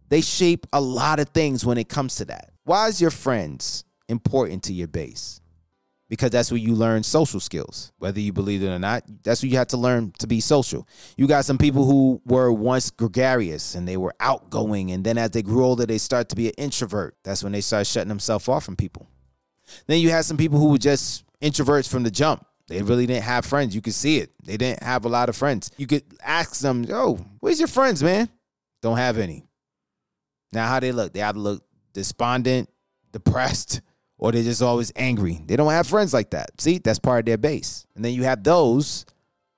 They 0.09 0.21
shape 0.21 0.67
a 0.73 0.81
lot 0.81 1.19
of 1.19 1.29
things 1.29 1.65
when 1.65 1.77
it 1.77 1.87
comes 1.87 2.15
to 2.15 2.25
that. 2.25 2.51
Why 2.63 2.87
is 2.87 2.99
your 2.99 3.11
friends 3.11 3.85
important 4.07 4.63
to 4.63 4.73
your 4.73 4.87
base? 4.87 5.41
Because 6.09 6.31
that's 6.31 6.49
where 6.51 6.57
you 6.57 6.73
learn 6.73 7.03
social 7.03 7.39
skills. 7.39 7.91
Whether 7.99 8.19
you 8.19 8.33
believe 8.33 8.63
it 8.63 8.69
or 8.69 8.79
not, 8.79 9.03
that's 9.23 9.43
where 9.43 9.49
you 9.51 9.57
have 9.57 9.67
to 9.67 9.77
learn 9.77 10.11
to 10.17 10.25
be 10.25 10.39
social. 10.39 10.87
You 11.15 11.27
got 11.27 11.45
some 11.45 11.59
people 11.59 11.85
who 11.85 12.19
were 12.25 12.51
once 12.51 12.89
gregarious 12.89 13.75
and 13.75 13.87
they 13.87 13.95
were 13.95 14.15
outgoing, 14.19 14.91
and 14.91 15.03
then 15.03 15.19
as 15.19 15.31
they 15.31 15.43
grew 15.43 15.63
older, 15.63 15.85
they 15.85 15.99
start 15.99 16.29
to 16.29 16.35
be 16.35 16.47
an 16.47 16.55
introvert. 16.57 17.15
That's 17.23 17.43
when 17.43 17.51
they 17.51 17.61
start 17.61 17.85
shutting 17.85 18.09
themselves 18.09 18.47
off 18.47 18.65
from 18.65 18.75
people. 18.75 19.07
Then 19.85 19.99
you 19.99 20.09
have 20.09 20.25
some 20.25 20.37
people 20.37 20.57
who 20.57 20.69
were 20.69 20.79
just 20.79 21.23
introverts 21.41 21.87
from 21.87 22.01
the 22.01 22.11
jump 22.11 22.43
they 22.69 22.83
really 22.83 23.07
didn't 23.07 23.23
have 23.23 23.45
friends. 23.45 23.75
You 23.75 23.81
could 23.81 23.95
see 23.95 24.19
it. 24.19 24.31
They 24.43 24.55
didn't 24.55 24.83
have 24.83 25.03
a 25.03 25.09
lot 25.09 25.27
of 25.27 25.35
friends. 25.35 25.71
You 25.77 25.87
could 25.87 26.03
ask 26.23 26.61
them, 26.61 26.83
"Yo, 26.83 27.15
where's 27.39 27.59
your 27.59 27.67
friends, 27.67 28.01
man?" 28.03 28.29
Don't 28.81 28.97
have 28.97 29.17
any. 29.17 29.47
Now, 30.53 30.67
how 30.67 30.79
they 30.79 30.91
look? 30.91 31.11
They 31.11 31.21
either 31.21 31.39
look 31.39 31.63
despondent, 31.93 32.69
depressed, 33.11 33.81
or 34.17 34.31
they're 34.31 34.43
just 34.43 34.61
always 34.61 34.91
angry. 34.95 35.41
They 35.45 35.55
don't 35.55 35.71
have 35.71 35.87
friends 35.87 36.13
like 36.13 36.29
that. 36.29 36.61
See, 36.61 36.77
that's 36.77 36.99
part 36.99 37.19
of 37.19 37.25
their 37.25 37.37
base. 37.37 37.85
And 37.95 38.05
then 38.05 38.13
you 38.13 38.23
have 38.23 38.43
those 38.43 39.05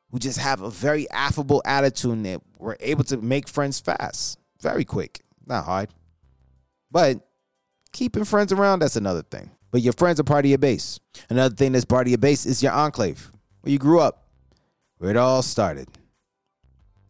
who 0.10 0.20
just 0.20 0.40
have 0.40 0.62
a 0.62 0.70
very 0.70 1.10
affable 1.12 1.62
attitude 1.66 2.12
and 2.12 2.26
they 2.26 2.38
were 2.60 2.78
able 2.80 3.04
to 3.06 3.18
make 3.18 3.48
friends 3.48 3.80
fast, 3.80 4.40
very 4.62 4.86
quick, 4.86 5.22
not 5.46 5.66
hard. 5.66 5.90
But 6.90 7.26
keeping 7.92 8.26
friends 8.26 8.52
around, 8.52 8.80
that's 8.80 8.96
another 8.98 9.24
thing 9.24 9.52
but 9.72 9.82
your 9.82 9.94
friends 9.94 10.20
are 10.20 10.24
part 10.24 10.46
of 10.46 10.50
your 10.50 10.58
base. 10.58 11.00
Another 11.30 11.56
thing 11.56 11.72
that's 11.72 11.86
part 11.86 12.08
of 12.08 12.12
your 12.12 12.18
base 12.18 12.46
is 12.46 12.62
your 12.62 12.74
enclave, 12.74 13.32
where 13.62 13.72
you 13.72 13.80
grew 13.80 14.00
up, 14.00 14.28
where 14.98 15.10
it 15.10 15.18
all 15.18 15.42
started. 15.42 15.88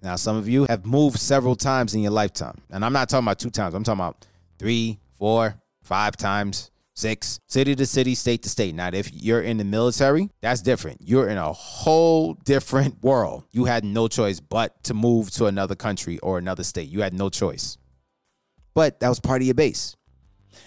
Now, 0.01 0.15
some 0.15 0.37
of 0.37 0.47
you 0.47 0.65
have 0.69 0.85
moved 0.85 1.19
several 1.19 1.55
times 1.55 1.93
in 1.93 2.01
your 2.01 2.11
lifetime. 2.11 2.59
And 2.69 2.83
I'm 2.83 2.93
not 2.93 3.09
talking 3.09 3.25
about 3.25 3.39
two 3.39 3.49
times, 3.49 3.75
I'm 3.75 3.83
talking 3.83 3.99
about 3.99 4.25
three, 4.57 4.99
four, 5.13 5.55
five 5.83 6.17
times, 6.17 6.71
six, 6.95 7.39
city 7.47 7.75
to 7.75 7.85
city, 7.85 8.15
state 8.15 8.43
to 8.43 8.49
state. 8.49 8.73
Now, 8.75 8.89
if 8.93 9.11
you're 9.13 9.41
in 9.41 9.57
the 9.57 9.63
military, 9.63 10.29
that's 10.41 10.61
different. 10.61 11.01
You're 11.03 11.29
in 11.29 11.37
a 11.37 11.51
whole 11.51 12.33
different 12.45 13.03
world. 13.03 13.43
You 13.51 13.65
had 13.65 13.83
no 13.83 14.07
choice 14.07 14.39
but 14.39 14.83
to 14.85 14.93
move 14.93 15.31
to 15.31 15.45
another 15.45 15.75
country 15.75 16.19
or 16.19 16.37
another 16.37 16.63
state. 16.63 16.89
You 16.89 17.01
had 17.01 17.13
no 17.13 17.29
choice. 17.29 17.77
But 18.73 18.99
that 19.01 19.09
was 19.09 19.19
part 19.19 19.41
of 19.41 19.45
your 19.45 19.55
base. 19.55 19.95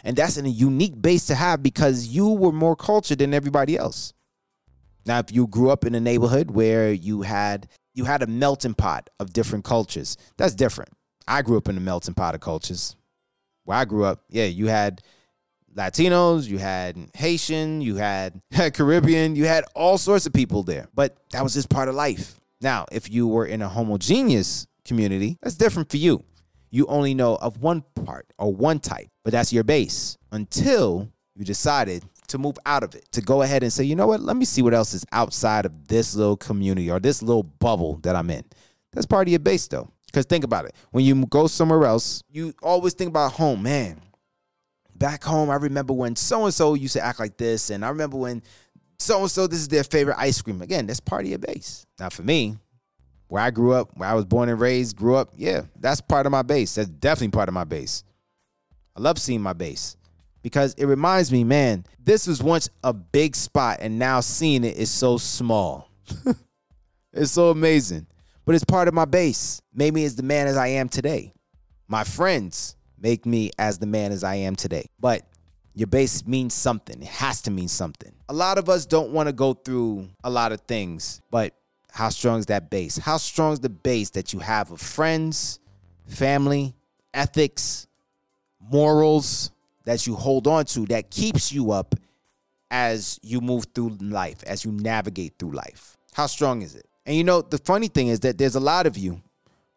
And 0.03 0.17
that's 0.17 0.37
a 0.37 0.49
unique 0.49 1.01
base 1.01 1.27
to 1.27 1.35
have 1.35 1.63
because 1.63 2.07
you 2.07 2.29
were 2.29 2.53
more 2.53 2.77
cultured 2.77 3.19
than 3.19 3.35
everybody 3.35 3.77
else. 3.77 4.13
Now, 5.07 5.19
if 5.19 5.33
you 5.33 5.47
grew 5.47 5.71
up 5.71 5.85
in 5.85 5.95
a 5.95 6.01
neighborhood 6.01 6.51
where 6.51 6.93
you 6.93 7.23
had 7.23 7.69
you 7.95 8.05
had 8.05 8.23
a 8.23 8.27
melting 8.27 8.75
pot 8.75 9.09
of 9.21 9.33
different 9.33 9.65
cultures, 9.65 10.17
that's 10.37 10.55
different. 10.55 10.91
I 11.29 11.43
grew 11.43 11.57
up 11.57 11.69
in 11.69 11.77
a 11.77 11.81
melting 11.81 12.15
pot 12.15 12.35
of 12.35 12.41
cultures. 12.41 12.97
Where 13.65 13.79
I 13.79 13.85
grew 13.85 14.05
up, 14.05 14.23
yeah, 14.29 14.47
you 14.47 14.67
had 14.67 15.01
Latinos, 15.75 16.49
you 16.49 16.59
had 16.59 16.97
Haitian, 17.15 17.81
you 17.81 17.97
had 17.97 18.41
Caribbean, 18.75 19.37
you 19.37 19.45
had 19.45 19.65
all 19.75 19.97
sorts 19.99 20.27
of 20.27 20.33
people 20.33 20.63
there. 20.63 20.89
But 20.95 21.17
that 21.31 21.43
was 21.43 21.55
just 21.55 21.69
part 21.69 21.89
of 21.89 21.95
life. 21.95 22.39
Now, 22.61 22.87
if 22.91 23.11
you 23.11 23.27
were 23.29 23.47
in 23.47 23.63
a 23.63 23.69
homogeneous 23.69 24.67
community, 24.85 25.39
that's 25.43 25.57
different 25.57 25.91
for 25.91 25.97
you 25.97 26.25
you 26.75 26.87
only 26.87 27.15
know 27.15 27.37
of 27.37 27.63
one 27.63 27.85
part 28.05 28.27
or 28.37 28.53
one 28.53 28.81
type, 28.81 29.07
but 29.23 29.33
that's 29.33 29.53
your 29.53 29.63
base 29.63 30.19
until 30.33 31.09
you 31.37 31.45
decided 31.45 32.05
to 32.27 32.37
move 32.37 32.59
out 32.67 32.83
of 32.83 32.97
it, 32.97 33.07
to 33.13 33.21
go 33.21 33.43
ahead 33.43 33.63
and 33.63 33.73
say, 33.73 33.85
you 33.85 33.95
know 33.95 34.09
what, 34.09 34.21
let 34.21 34.37
me 34.37 34.45
see 34.45 34.61
what 34.61 34.75
else 34.75 34.93
is 34.93 35.05
outside 35.13 35.67
of 35.67 35.87
this 35.87 36.17
little 36.17 36.37
community 36.37 36.91
or 36.91 36.99
this 36.99 37.23
little 37.23 37.45
bubble 37.45 38.01
that 38.03 38.17
I'm 38.17 38.29
in. 38.29 38.43
That's 38.93 39.07
part 39.07 39.29
of 39.29 39.31
your 39.31 39.39
base 39.39 39.69
though. 39.69 39.89
Because 40.07 40.27
think 40.27 40.43
about 40.43 40.65
it. 40.65 40.75
When 40.91 41.05
you 41.05 41.25
go 41.27 41.47
somewhere 41.47 41.85
else, 41.85 42.25
you 42.29 42.53
always 42.61 42.95
think 42.95 43.11
about 43.11 43.33
home, 43.33 43.63
man. 43.63 44.01
Back 44.97 45.23
home, 45.23 45.51
I 45.51 45.57
remember 45.57 45.93
when 45.93 46.17
so 46.17 46.45
and 46.45 46.53
so 46.53 46.75
used 46.75 46.95
to 46.95 47.05
act 47.05 47.21
like 47.21 47.37
this, 47.37 47.71
and 47.71 47.85
I 47.85 47.89
remember 47.89 48.17
when 48.17 48.43
so 48.99 49.21
and 49.21 49.31
so 49.31 49.47
this 49.47 49.61
is 49.61 49.69
their 49.69 49.85
favorite 49.85 50.17
ice 50.19 50.43
cream. 50.43 50.63
Again, 50.63 50.87
that's 50.87 51.01
part 51.01 51.23
of 51.23 51.29
your 51.29 51.39
base. 51.39 51.87
Now, 52.01 52.11
for 52.11 52.23
me, 52.23 52.57
where 53.35 53.43
I 53.43 53.51
grew 53.51 53.73
up, 53.73 53.91
where 53.97 54.09
I 54.09 54.15
was 54.15 54.27
born 54.27 54.49
and 54.49 54.61
raised, 54.61 54.95
grew 54.95 55.17
up, 55.17 55.33
yeah, 55.37 55.63
that's 55.81 56.01
part 56.01 56.25
of 56.25 56.31
my 56.31 56.43
base. 56.43 56.77
That's 56.77 56.89
definitely 56.89 57.33
part 57.33 57.49
of 57.49 57.53
my 57.53 57.65
base. 57.65 58.05
I 58.97 59.01
love 59.01 59.19
seeing 59.19 59.43
my 59.43 59.53
base 59.53 59.97
because 60.41 60.73
it 60.75 60.85
reminds 60.85 61.33
me, 61.33 61.43
man, 61.43 61.85
this 61.99 62.29
was 62.29 62.41
once 62.41 62.71
a 62.85 62.93
big 62.93 63.35
spot, 63.35 63.79
and 63.81 63.99
now 63.99 64.21
seeing 64.21 64.63
it 64.63 64.77
is 64.77 64.89
so 64.89 65.19
small. 65.19 65.91
it's 67.13 67.33
so 67.33 67.51
amazing. 67.51 68.07
But 68.45 68.55
it's 68.55 68.63
part 68.63 68.87
of 68.87 68.95
my 68.95 69.05
base. 69.05 69.61
Made 69.75 69.95
me 69.95 70.05
as 70.05 70.15
the 70.15 70.23
man 70.23 70.47
as 70.47 70.57
I 70.57 70.69
am 70.69 70.89
today. 70.89 71.35
My 71.89 72.05
friends 72.05 72.77
make 73.01 73.27
me 73.27 73.51
as 73.59 73.81
the 73.81 73.87
man 73.87 74.13
as 74.13 74.23
I 74.23 74.37
am 74.37 74.55
today. 74.55 74.87
But 75.01 75.27
your 75.75 75.89
base 75.89 76.25
means 76.25 76.55
something. 76.55 77.03
It 77.03 77.09
has 77.09 77.43
to 77.43 77.51
mean 77.51 77.67
something. 77.67 78.13
A 78.29 78.33
lot 78.33 78.59
of 78.59 78.69
us 78.69 78.87
don't 78.87 79.11
want 79.11 79.29
to 79.29 79.33
go 79.33 79.55
through 79.55 80.09
a 80.23 80.31
lot 80.31 80.53
of 80.53 80.61
things, 80.69 81.21
but 81.33 81.53
how 81.95 82.09
strong 82.09 82.41
is 82.41 82.47
that 82.47 82.71
base? 82.71 82.99
How 82.99 83.19
strong 83.19 83.53
is 83.53 83.61
the 83.61 83.69
base 83.69 84.11
that 84.11 84.33
you 84.33 84.41
have 84.41 84.73
of 84.73 84.81
friends, 84.81 85.61
family, 86.09 86.75
ethics, 87.15 87.87
morals, 88.61 89.53
that 89.85 90.05
you 90.05 90.17
hold 90.17 90.49
on 90.49 90.65
to 90.65 90.87
that 90.87 91.11
keeps 91.11 91.53
you 91.53 91.71
up 91.71 91.95
as 92.69 93.21
you 93.23 93.41
move 93.41 93.67
through 93.73 93.91
life, 94.01 94.43
as 94.43 94.65
you 94.65 94.73
navigate 94.73 95.35
through 95.39 95.53
life? 95.53 95.97
How 96.15 96.27
strong 96.27 96.63
is 96.63 96.75
it? 96.75 96.85
And 97.07 97.15
you 97.15 97.23
know, 97.23 97.43
the 97.43 97.59
funny 97.59 97.87
thing 97.87 98.09
is 98.09 98.19
that 98.21 98.39
there's 98.39 98.57
a 98.57 98.61
lot 98.61 98.89
of 98.89 98.99
you 98.99 99.23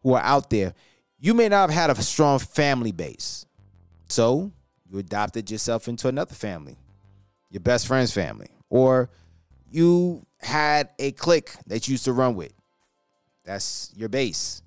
who 0.02 0.14
are 0.14 0.24
out 0.24 0.50
there. 0.50 0.74
You 1.20 1.36
may 1.36 1.50
not 1.50 1.70
have 1.70 1.92
had 1.92 2.00
a 2.00 2.02
strong 2.02 2.40
family 2.40 2.92
base. 2.92 3.46
So 4.10 4.52
you 4.90 4.98
adopted 4.98 5.52
yourself 5.52 5.88
into 5.88 6.08
another 6.08 6.34
family, 6.34 6.80
your 7.52 7.62
best 7.62 7.86
friend's 7.86 8.12
family, 8.12 8.50
or 8.72 9.12
you 9.70 10.26
had 10.40 10.90
a 11.00 11.12
clique 11.14 11.52
that 11.68 11.88
you 11.88 11.94
used 11.94 12.06
to 12.06 12.14
run 12.14 12.36
with. 12.36 12.54
That's 13.44 13.92
your 13.96 14.10
base 14.10 14.62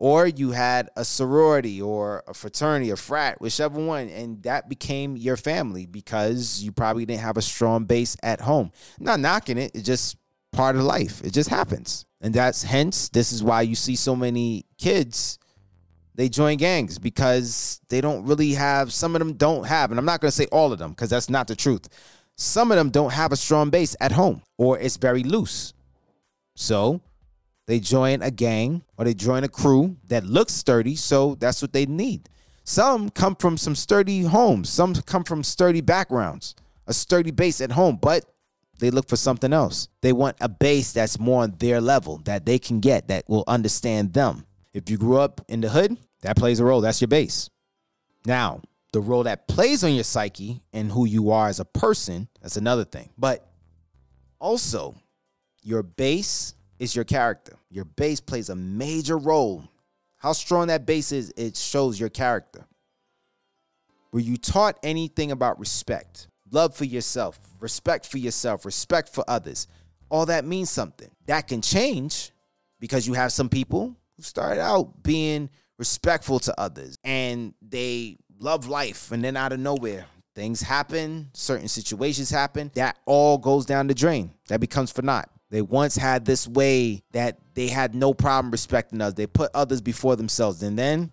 or 0.00 0.26
you 0.26 0.50
had 0.50 0.88
a 0.96 1.04
sorority 1.04 1.80
or 1.80 2.24
a 2.26 2.32
fraternity, 2.32 2.88
a 2.88 2.96
frat, 2.96 3.38
whichever 3.38 3.78
one, 3.78 4.08
and 4.08 4.42
that 4.42 4.66
became 4.66 5.14
your 5.14 5.36
family 5.36 5.84
because 5.84 6.62
you 6.62 6.72
probably 6.72 7.04
didn't 7.04 7.20
have 7.20 7.36
a 7.36 7.42
strong 7.42 7.84
base 7.84 8.16
at 8.22 8.40
home. 8.40 8.72
I'm 8.98 9.04
not 9.04 9.20
knocking 9.20 9.58
it, 9.58 9.72
it's 9.74 9.84
just 9.84 10.16
part 10.52 10.74
of 10.74 10.82
life. 10.82 11.20
It 11.22 11.34
just 11.34 11.50
happens. 11.50 12.06
And 12.22 12.32
that's 12.32 12.62
hence, 12.62 13.10
this 13.10 13.30
is 13.30 13.44
why 13.44 13.60
you 13.60 13.74
see 13.74 13.94
so 13.94 14.16
many 14.16 14.64
kids. 14.78 15.38
They 16.14 16.30
join 16.30 16.56
gangs 16.56 16.98
because 16.98 17.82
they 17.90 18.00
don't 18.00 18.24
really 18.24 18.54
have, 18.54 18.94
some 18.94 19.14
of 19.14 19.18
them 19.18 19.34
don't 19.34 19.66
have, 19.66 19.90
and 19.90 20.00
I'm 20.00 20.06
not 20.06 20.22
gonna 20.22 20.32
say 20.32 20.46
all 20.46 20.72
of 20.72 20.78
them 20.78 20.92
because 20.92 21.10
that's 21.10 21.28
not 21.28 21.46
the 21.46 21.56
truth. 21.56 21.88
Some 22.40 22.72
of 22.72 22.78
them 22.78 22.88
don't 22.88 23.12
have 23.12 23.32
a 23.32 23.36
strong 23.36 23.68
base 23.68 23.94
at 24.00 24.12
home 24.12 24.40
or 24.56 24.78
it's 24.78 24.96
very 24.96 25.22
loose. 25.22 25.74
So 26.56 27.02
they 27.66 27.80
join 27.80 28.22
a 28.22 28.30
gang 28.30 28.82
or 28.96 29.04
they 29.04 29.12
join 29.12 29.44
a 29.44 29.48
crew 29.48 29.98
that 30.08 30.24
looks 30.24 30.54
sturdy, 30.54 30.96
so 30.96 31.34
that's 31.34 31.60
what 31.60 31.74
they 31.74 31.84
need. 31.84 32.30
Some 32.64 33.10
come 33.10 33.36
from 33.36 33.58
some 33.58 33.74
sturdy 33.74 34.22
homes, 34.22 34.70
some 34.70 34.94
come 34.94 35.22
from 35.22 35.44
sturdy 35.44 35.82
backgrounds, 35.82 36.54
a 36.86 36.94
sturdy 36.94 37.30
base 37.30 37.60
at 37.60 37.72
home, 37.72 37.98
but 38.00 38.24
they 38.78 38.90
look 38.90 39.06
for 39.06 39.16
something 39.16 39.52
else. 39.52 39.88
They 40.00 40.14
want 40.14 40.38
a 40.40 40.48
base 40.48 40.92
that's 40.92 41.18
more 41.18 41.42
on 41.42 41.56
their 41.58 41.78
level 41.78 42.22
that 42.24 42.46
they 42.46 42.58
can 42.58 42.80
get 42.80 43.08
that 43.08 43.28
will 43.28 43.44
understand 43.48 44.14
them. 44.14 44.46
If 44.72 44.88
you 44.88 44.96
grew 44.96 45.18
up 45.18 45.42
in 45.48 45.60
the 45.60 45.68
hood, 45.68 45.98
that 46.22 46.38
plays 46.38 46.58
a 46.58 46.64
role. 46.64 46.80
That's 46.80 47.02
your 47.02 47.08
base. 47.08 47.50
Now, 48.24 48.62
the 48.92 49.00
role 49.00 49.24
that 49.24 49.46
plays 49.46 49.84
on 49.84 49.94
your 49.94 50.04
psyche 50.04 50.62
and 50.72 50.90
who 50.90 51.06
you 51.06 51.30
are 51.30 51.48
as 51.48 51.60
a 51.60 51.64
person, 51.64 52.28
that's 52.40 52.56
another 52.56 52.84
thing. 52.84 53.10
But 53.16 53.46
also, 54.40 54.94
your 55.62 55.82
base 55.82 56.54
is 56.78 56.96
your 56.96 57.04
character. 57.04 57.56
Your 57.68 57.84
base 57.84 58.20
plays 58.20 58.48
a 58.48 58.56
major 58.56 59.18
role. 59.18 59.64
How 60.16 60.32
strong 60.32 60.68
that 60.68 60.86
base 60.86 61.12
is, 61.12 61.32
it 61.36 61.56
shows 61.56 62.00
your 62.00 62.08
character. 62.08 62.64
Were 64.12 64.20
you 64.20 64.36
taught 64.36 64.78
anything 64.82 65.30
about 65.30 65.60
respect, 65.60 66.26
love 66.50 66.74
for 66.74 66.84
yourself, 66.84 67.38
respect 67.60 68.06
for 68.06 68.18
yourself, 68.18 68.64
respect 68.64 69.08
for 69.08 69.24
others? 69.28 69.68
All 70.08 70.26
that 70.26 70.44
means 70.44 70.68
something. 70.68 71.10
That 71.26 71.46
can 71.46 71.62
change 71.62 72.32
because 72.80 73.06
you 73.06 73.14
have 73.14 73.30
some 73.30 73.48
people 73.48 73.96
who 74.16 74.22
started 74.22 74.60
out 74.60 75.02
being 75.02 75.48
respectful 75.78 76.40
to 76.40 76.60
others 76.60 76.96
and 77.04 77.54
they 77.62 78.16
love 78.40 78.66
life 78.66 79.12
and 79.12 79.22
then 79.22 79.36
out 79.36 79.52
of 79.52 79.60
nowhere 79.60 80.06
things 80.34 80.60
happen 80.62 81.28
certain 81.32 81.68
situations 81.68 82.30
happen 82.30 82.70
that 82.74 82.98
all 83.04 83.38
goes 83.38 83.66
down 83.66 83.86
the 83.86 83.94
drain 83.94 84.32
that 84.48 84.60
becomes 84.60 84.90
for 84.90 85.02
naught 85.02 85.30
they 85.50 85.62
once 85.62 85.96
had 85.96 86.24
this 86.24 86.46
way 86.46 87.02
that 87.10 87.38
they 87.54 87.66
had 87.66 87.94
no 87.94 88.14
problem 88.14 88.52
respecting 88.52 89.00
us. 89.00 89.14
They 89.14 89.26
put 89.26 89.50
others 89.52 89.80
before 89.80 90.14
themselves. 90.16 90.62
And 90.62 90.78
then 90.78 91.12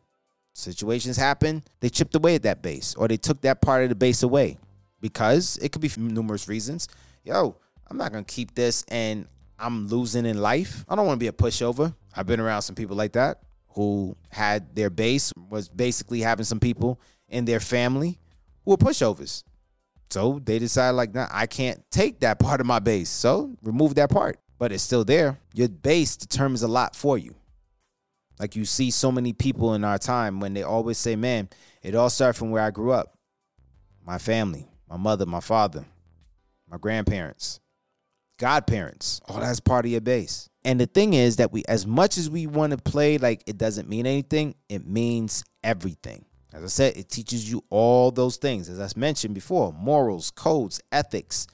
situations 0.54 1.18
happen, 1.18 1.64
they 1.80 1.90
chipped 1.90 2.16
away 2.16 2.36
at 2.36 2.44
that 2.44 2.62
base 2.62 2.96
or 2.96 3.08
they 3.08 3.18
took 3.18 3.42
that 3.42 3.62
part 3.62 3.84
of 3.84 3.90
the 3.90 3.96
base 3.96 4.24
away 4.24 4.58
because 5.02 5.58
it 5.62 5.72
could 5.72 5.82
be 5.82 5.92
numerous 5.98 6.48
reasons. 6.48 6.88
Yo, 7.24 7.58
I'm 7.88 7.98
not 7.98 8.12
going 8.12 8.24
to 8.24 8.34
keep 8.34 8.54
this 8.54 8.86
and 8.90 9.28
I'm 9.60 9.88
losing 9.88 10.26
in 10.26 10.40
life. 10.40 10.86
I 10.88 10.96
don't 10.96 11.08
want 11.08 11.20
to 11.20 11.24
be 11.24 11.28
a 11.28 11.32
pushover. 11.32 11.94
I've 12.16 12.28
been 12.28 12.40
around 12.40 12.62
some 12.62 12.76
people 12.76 12.96
like 12.96 13.14
that 13.14 13.40
who 13.70 14.16
had 14.30 14.76
their 14.76 14.90
base 14.92 15.34
was 15.50 15.68
basically 15.68 16.22
having 16.22 16.46
some 16.46 16.60
people 16.60 17.00
in 17.30 17.46
their 17.46 17.60
family 17.60 18.20
who 18.64 18.72
were 18.72 18.78
pushovers. 18.78 19.44
So 20.10 20.40
they 20.44 20.60
decided, 20.60 20.96
like, 20.96 21.14
nah, 21.14 21.28
I 21.32 21.48
can't 21.48 21.84
take 21.92 22.22
that 22.22 22.40
part 22.40 22.62
of 22.62 22.68
my 22.68 22.80
base. 22.80 23.10
So 23.10 23.56
remove 23.62 23.96
that 23.96 24.10
part. 24.10 24.40
But 24.60 24.72
it's 24.72 24.84
still 24.84 25.06
there. 25.06 25.40
Your 25.54 25.70
base 25.70 26.18
determines 26.18 26.64
a 26.64 26.68
lot 26.68 26.96
for 26.96 27.18
you. 27.18 27.36
Like 28.40 28.56
you 28.56 28.66
see 28.66 28.92
so 28.92 29.12
many 29.12 29.34
people 29.34 29.74
in 29.74 29.84
our 29.84 29.98
time 29.98 30.40
when 30.40 30.54
they 30.54 30.64
always 30.64 30.98
say, 30.98 31.16
man, 31.16 31.50
it 31.84 31.96
all 31.96 32.10
started 32.10 32.34
from 32.34 32.52
where 32.52 32.64
I 32.64 32.72
grew 32.72 32.92
up. 32.92 33.18
My 34.06 34.18
family, 34.18 34.68
my 34.90 34.98
mother, 34.98 35.26
my 35.26 35.40
father, 35.40 35.86
my 36.70 36.78
grandparents, 36.78 37.60
godparents. 38.40 39.22
All 39.28 39.40
that's 39.40 39.60
part 39.60 39.86
of 39.86 39.92
your 39.92 40.02
base. 40.02 40.50
And 40.64 40.80
the 40.80 40.86
thing 40.86 41.14
is 41.14 41.38
that 41.38 41.52
we, 41.52 41.64
as 41.68 41.88
much 41.88 42.18
as 42.18 42.30
we 42.30 42.46
want 42.46 42.72
to 42.72 42.78
play 42.78 43.18
like 43.18 43.44
it 43.48 43.58
doesn't 43.58 43.90
mean 43.90 44.06
anything, 44.06 44.56
it 44.70 44.86
means 44.86 45.44
everything. 45.64 46.26
As 46.58 46.64
I 46.64 46.68
said, 46.68 46.98
it 46.98 47.10
teaches 47.10 47.50
you 47.50 47.64
all 47.70 48.10
those 48.10 48.38
things. 48.38 48.68
As 48.68 48.80
I 48.80 49.00
mentioned 49.00 49.36
before, 49.36 49.72
morals, 49.74 50.32
codes, 50.32 50.82
ethics, 50.92 51.46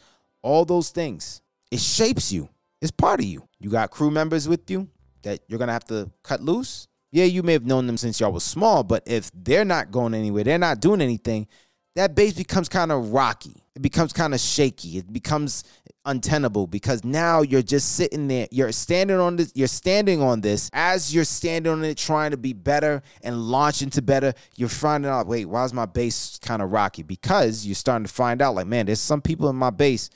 all 0.42 0.64
those 0.64 0.92
things. 0.92 1.42
It 1.72 1.82
shapes 1.82 2.32
you. 2.32 2.48
It's 2.82 2.92
part 2.92 3.20
of 3.20 3.26
you. 3.26 3.48
You 3.60 3.70
got 3.70 3.92
crew 3.92 4.12
members 4.12 4.48
with 4.48 4.70
you 4.72 4.88
that 5.24 5.42
you're 5.48 5.60
gonna 5.60 5.74
have 5.74 5.86
to 5.86 6.10
cut 6.24 6.42
loose. 6.42 6.88
Yeah, 7.12 7.26
you 7.26 7.44
may 7.44 7.54
have 7.54 7.66
known 7.66 7.86
them 7.86 7.98
since 7.98 8.20
y'all 8.20 8.32
was 8.32 8.44
small, 8.44 8.84
but 8.84 9.04
if 9.06 9.30
they're 9.34 9.66
not 9.66 9.92
going 9.92 10.14
anywhere, 10.14 10.44
they're 10.44 10.58
not 10.58 10.80
doing 10.80 11.02
anything, 11.02 11.48
that 11.96 12.16
base 12.16 12.34
becomes 12.34 12.70
kind 12.70 12.92
of 12.92 13.12
rocky. 13.12 13.64
It 13.76 13.82
becomes 13.82 14.14
kind 14.14 14.34
of 14.34 14.40
shaky. 14.40 14.98
It 14.98 15.12
becomes 15.12 15.64
untenable 16.06 16.68
because 16.68 17.04
now 17.04 17.42
you're 17.42 17.62
just 17.62 17.96
sitting 17.96 18.28
there 18.28 18.48
you're 18.52 18.72
standing 18.72 19.18
on 19.18 19.36
this 19.36 19.52
you're 19.56 19.68
standing 19.68 20.22
on 20.22 20.42
this. 20.42 20.70
As 20.74 21.14
you're 21.14 21.24
standing 21.24 21.72
on 21.72 21.84
it 21.84 21.98
trying 21.98 22.32
to 22.32 22.38
be 22.38 22.54
better 22.54 23.02
and 23.22 23.42
launch 23.42 23.82
into 23.82 24.02
better 24.02 24.34
you're 24.56 24.70
finding 24.70 25.10
out 25.10 25.28
wait 25.28 25.46
why 25.46 25.64
is 25.64 25.74
my 25.74 25.86
base 25.86 26.40
kind 26.42 26.62
of 26.62 26.72
rocky? 26.72 27.04
Because 27.04 27.66
you're 27.66 27.76
starting 27.76 28.06
to 28.06 28.14
find 28.14 28.42
out 28.42 28.56
like 28.56 28.68
man 28.68 28.86
there's 28.86 29.00
some 29.00 29.22
people 29.22 29.50
in 29.50 29.56
my 29.56 29.70
base 29.70 30.10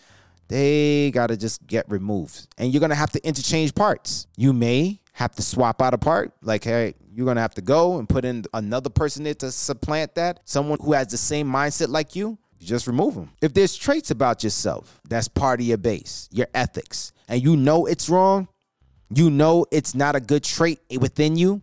they 0.48 1.12
got 1.12 1.28
to 1.28 1.38
just 1.38 1.66
get 1.68 1.90
removed. 1.90 2.48
And 2.58 2.72
you're 2.72 2.80
going 2.80 2.92
to 2.92 2.96
have 2.96 3.12
to 3.12 3.28
interchange 3.28 3.76
parts. 3.76 4.28
You 4.38 4.54
may 4.54 5.02
have 5.14 5.36
to 5.36 5.42
swap 5.42 5.82
out 5.82 5.94
a 5.94 5.98
part 5.98 6.32
like 6.44 6.64
hey 6.64 6.94
you're 7.12 7.26
going 7.26 7.36
to 7.36 7.42
have 7.42 7.56
to 7.56 7.62
go 7.62 7.98
and 7.98 8.08
put 8.08 8.24
in 8.24 8.44
another 8.54 8.90
person 8.90 9.24
there 9.24 9.34
to 9.34 9.52
supplant 9.52 10.14
that. 10.16 10.40
Someone 10.46 10.78
who 10.80 10.94
has 10.94 11.08
the 11.08 11.18
same 11.18 11.52
mindset 11.52 11.90
like 11.90 12.16
you 12.16 12.38
you 12.60 12.68
just 12.68 12.88
remove 12.88 13.16
them. 13.16 13.32
If 13.42 13.54
there's 13.54 13.76
traits 13.76 14.12
about 14.12 14.44
yourself 14.44 15.00
that's 15.08 15.28
part 15.28 15.60
of 15.60 15.66
your 15.66 15.78
base, 15.78 16.28
your 16.32 16.48
ethics, 16.54 17.14
and 17.28 17.42
you 17.42 17.56
know 17.56 17.86
it's 17.86 18.10
wrong, 18.10 18.48
you 19.14 19.30
know 19.30 19.66
it's 19.72 19.96
not 19.96 20.16
a 20.16 20.20
good 20.20 20.44
trait 20.44 20.80
within 21.00 21.38
you, 21.38 21.62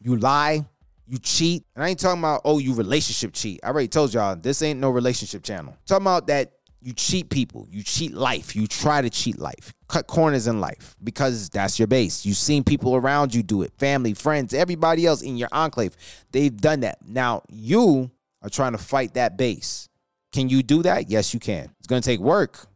you 0.00 0.16
lie, 0.16 0.64
you 1.06 1.18
cheat. 1.18 1.64
And 1.74 1.84
I 1.84 1.88
ain't 1.88 1.98
talking 1.98 2.20
about, 2.20 2.42
oh, 2.44 2.58
you 2.58 2.74
relationship 2.74 3.32
cheat. 3.32 3.60
I 3.62 3.68
already 3.68 3.88
told 3.88 4.14
y'all, 4.14 4.36
this 4.36 4.62
ain't 4.62 4.80
no 4.80 4.90
relationship 4.90 5.42
channel. 5.42 5.72
I'm 5.72 5.86
talking 5.86 6.04
about 6.04 6.26
that 6.28 6.52
you 6.82 6.92
cheat 6.94 7.28
people, 7.28 7.66
you 7.70 7.82
cheat 7.82 8.14
life, 8.14 8.56
you 8.56 8.66
try 8.66 9.02
to 9.02 9.10
cheat 9.10 9.38
life, 9.38 9.74
cut 9.88 10.06
corners 10.06 10.46
in 10.46 10.60
life 10.60 10.96
because 11.04 11.50
that's 11.50 11.78
your 11.78 11.88
base. 11.88 12.24
You've 12.24 12.38
seen 12.38 12.64
people 12.64 12.96
around 12.96 13.34
you 13.34 13.42
do 13.42 13.62
it, 13.62 13.72
family, 13.78 14.14
friends, 14.14 14.54
everybody 14.54 15.04
else 15.04 15.20
in 15.20 15.36
your 15.36 15.50
enclave. 15.52 15.94
They've 16.32 16.56
done 16.56 16.80
that. 16.80 16.98
Now 17.06 17.42
you 17.50 18.10
are 18.42 18.48
trying 18.48 18.72
to 18.72 18.78
fight 18.78 19.14
that 19.14 19.36
base. 19.36 19.89
Can 20.32 20.48
you 20.48 20.62
do 20.62 20.82
that? 20.82 21.10
Yes, 21.10 21.34
you 21.34 21.40
can. 21.40 21.70
It's 21.78 21.86
going 21.86 22.02
to 22.02 22.06
take 22.06 22.20
work. 22.20 22.66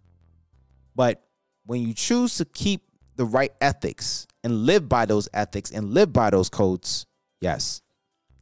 But 0.95 1.23
when 1.67 1.83
you 1.83 1.95
choose 1.95 2.37
to 2.39 2.45
keep 2.45 2.83
the 3.17 3.25
right 3.25 3.53
ethics 3.61 4.27
and 4.43 4.67
live 4.67 4.89
by 4.89 5.07
those 5.07 5.29
ethics 5.33 5.71
and 5.71 5.95
live 5.95 6.13
by 6.13 6.31
those 6.31 6.49
codes, 6.49 7.07
yes, 7.41 7.83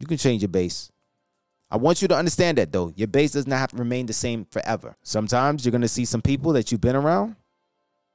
you 0.00 0.07
can 0.07 0.16
change 0.16 0.42
your 0.42 0.49
base. 0.49 0.90
I 1.71 1.76
want 1.76 2.02
you 2.02 2.09
to 2.09 2.16
understand 2.16 2.59
that 2.59 2.73
though. 2.73 2.92
Your 2.97 3.09
base 3.09 3.33
does 3.33 3.47
not 3.47 3.59
have 3.59 3.71
to 3.71 3.76
remain 3.76 4.07
the 4.07 4.12
same 4.12 4.47
forever. 4.50 4.95
Sometimes 5.02 5.64
you're 5.64 5.71
going 5.71 5.83
to 5.83 5.88
see 5.88 6.04
some 6.04 6.21
people 6.21 6.52
that 6.52 6.71
you've 6.71 6.83
been 6.83 6.97
around. 6.97 7.37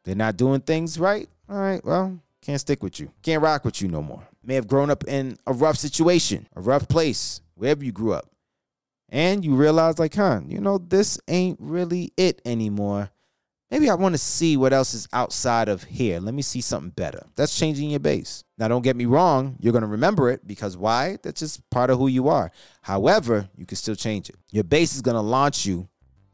They're 0.03 0.15
not 0.15 0.37
doing 0.37 0.61
things 0.61 0.99
right. 0.99 1.27
All 1.49 1.57
right, 1.57 1.83
well, 1.83 2.19
can't 2.41 2.59
stick 2.59 2.83
with 2.83 2.99
you. 2.99 3.11
Can't 3.23 3.41
rock 3.41 3.65
with 3.65 3.81
you 3.81 3.87
no 3.87 4.01
more. 4.01 4.27
May 4.43 4.55
have 4.55 4.67
grown 4.67 4.89
up 4.89 5.03
in 5.07 5.37
a 5.47 5.53
rough 5.53 5.77
situation, 5.77 6.47
a 6.55 6.61
rough 6.61 6.87
place, 6.87 7.41
wherever 7.55 7.83
you 7.83 7.91
grew 7.91 8.13
up. 8.13 8.29
And 9.09 9.43
you 9.43 9.55
realize, 9.55 9.99
like, 9.99 10.15
huh, 10.15 10.41
you 10.45 10.59
know, 10.59 10.77
this 10.77 11.19
ain't 11.27 11.57
really 11.61 12.11
it 12.17 12.41
anymore. 12.45 13.09
Maybe 13.69 13.89
I 13.89 13.95
want 13.95 14.13
to 14.13 14.19
see 14.19 14.55
what 14.55 14.71
else 14.71 14.93
is 14.93 15.09
outside 15.11 15.67
of 15.67 15.83
here. 15.83 16.21
Let 16.21 16.33
me 16.33 16.41
see 16.41 16.61
something 16.61 16.91
better. 16.91 17.25
That's 17.35 17.57
changing 17.57 17.89
your 17.89 17.99
base. 17.99 18.45
Now, 18.57 18.69
don't 18.69 18.81
get 18.81 18.95
me 18.95 19.05
wrong. 19.05 19.57
You're 19.59 19.73
going 19.73 19.81
to 19.81 19.87
remember 19.87 20.29
it 20.29 20.47
because 20.47 20.77
why? 20.77 21.17
That's 21.21 21.41
just 21.41 21.69
part 21.69 21.89
of 21.89 21.97
who 21.97 22.07
you 22.07 22.29
are. 22.29 22.51
However, 22.81 23.49
you 23.57 23.65
can 23.65 23.75
still 23.75 23.95
change 23.95 24.29
it. 24.29 24.35
Your 24.51 24.63
base 24.63 24.95
is 24.95 25.01
going 25.01 25.15
to 25.15 25.21
launch 25.21 25.65
you 25.65 25.89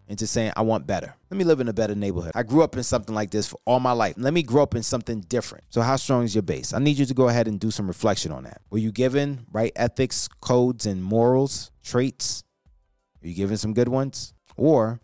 into 0.07 0.27
saying, 0.27 0.51
I 0.55 0.61
want 0.61 0.85
better. 0.85 1.15
Let 1.31 1.37
me 1.37 1.43
live 1.43 1.59
in 1.59 1.67
a 1.69 1.73
better 1.73 1.95
neighborhood. 1.95 2.33
I 2.35 2.43
grew 2.43 2.61
up 2.61 2.75
in 2.75 2.83
something 2.83 3.15
like 3.15 3.31
this 3.31 3.47
for 3.47 3.59
all 3.65 3.79
my 3.79 3.93
life. 3.93 4.13
Let 4.17 4.33
me 4.33 4.43
grow 4.43 4.61
up 4.61 4.75
in 4.75 4.83
something 4.83 5.21
different. 5.21 5.63
So, 5.69 5.81
how 5.81 5.95
strong 5.95 6.23
is 6.23 6.35
your 6.35 6.43
base? 6.43 6.73
I 6.73 6.79
need 6.79 6.97
you 6.97 7.05
to 7.05 7.13
go 7.13 7.29
ahead 7.29 7.47
and 7.47 7.59
do 7.59 7.71
some 7.71 7.87
reflection 7.87 8.31
on 8.31 8.43
that. 8.43 8.61
Were 8.69 8.77
you 8.77 8.91
given 8.91 9.45
right 9.51 9.71
ethics, 9.75 10.27
codes, 10.41 10.85
and 10.85 11.03
morals, 11.03 11.71
traits? 11.83 12.43
Are 13.23 13.27
you 13.27 13.33
giving 13.33 13.57
some 13.57 13.73
good 13.73 13.87
ones? 13.87 14.33
Or 14.57 14.99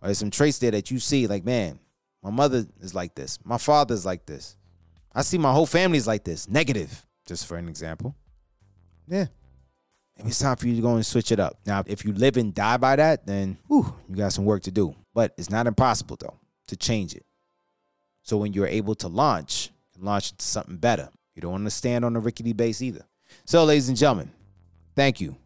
are 0.00 0.08
there 0.08 0.14
some 0.14 0.30
traits 0.30 0.58
there 0.58 0.70
that 0.70 0.90
you 0.90 0.98
see, 0.98 1.26
like, 1.26 1.44
man, 1.44 1.78
my 2.22 2.30
mother 2.30 2.66
is 2.80 2.94
like 2.94 3.14
this. 3.14 3.38
My 3.44 3.58
father's 3.58 4.06
like 4.06 4.26
this. 4.26 4.56
I 5.12 5.22
see 5.22 5.38
my 5.38 5.52
whole 5.52 5.66
family's 5.66 6.06
like 6.06 6.24
this. 6.24 6.48
Negative, 6.48 7.06
just 7.26 7.46
for 7.46 7.56
an 7.56 7.68
example. 7.68 8.14
Yeah. 9.08 9.26
Maybe 10.16 10.28
it's 10.28 10.38
time 10.38 10.56
for 10.56 10.68
you 10.68 10.76
to 10.76 10.82
go 10.82 10.94
and 10.94 11.04
switch 11.04 11.32
it 11.32 11.40
up. 11.40 11.58
Now, 11.66 11.82
if 11.86 12.04
you 12.04 12.12
live 12.12 12.36
and 12.36 12.54
die 12.54 12.76
by 12.76 12.96
that, 12.96 13.26
then 13.26 13.58
whew, 13.66 13.94
you 14.08 14.16
got 14.16 14.32
some 14.32 14.44
work 14.44 14.62
to 14.64 14.70
do. 14.70 14.94
But 15.14 15.34
it's 15.36 15.50
not 15.50 15.66
impossible, 15.66 16.16
though, 16.20 16.38
to 16.68 16.76
change 16.76 17.14
it. 17.14 17.24
So 18.22 18.36
when 18.36 18.52
you're 18.52 18.66
able 18.66 18.94
to 18.96 19.08
launch, 19.08 19.70
launch 19.98 20.30
into 20.30 20.44
something 20.44 20.76
better. 20.76 21.08
You 21.34 21.42
don't 21.42 21.52
want 21.52 21.64
to 21.64 21.70
stand 21.70 22.04
on 22.04 22.14
a 22.14 22.20
rickety 22.20 22.52
base 22.52 22.82
either. 22.82 23.04
So, 23.46 23.64
ladies 23.64 23.88
and 23.88 23.96
gentlemen, 23.96 24.30
thank 24.94 25.20
you. 25.20 25.36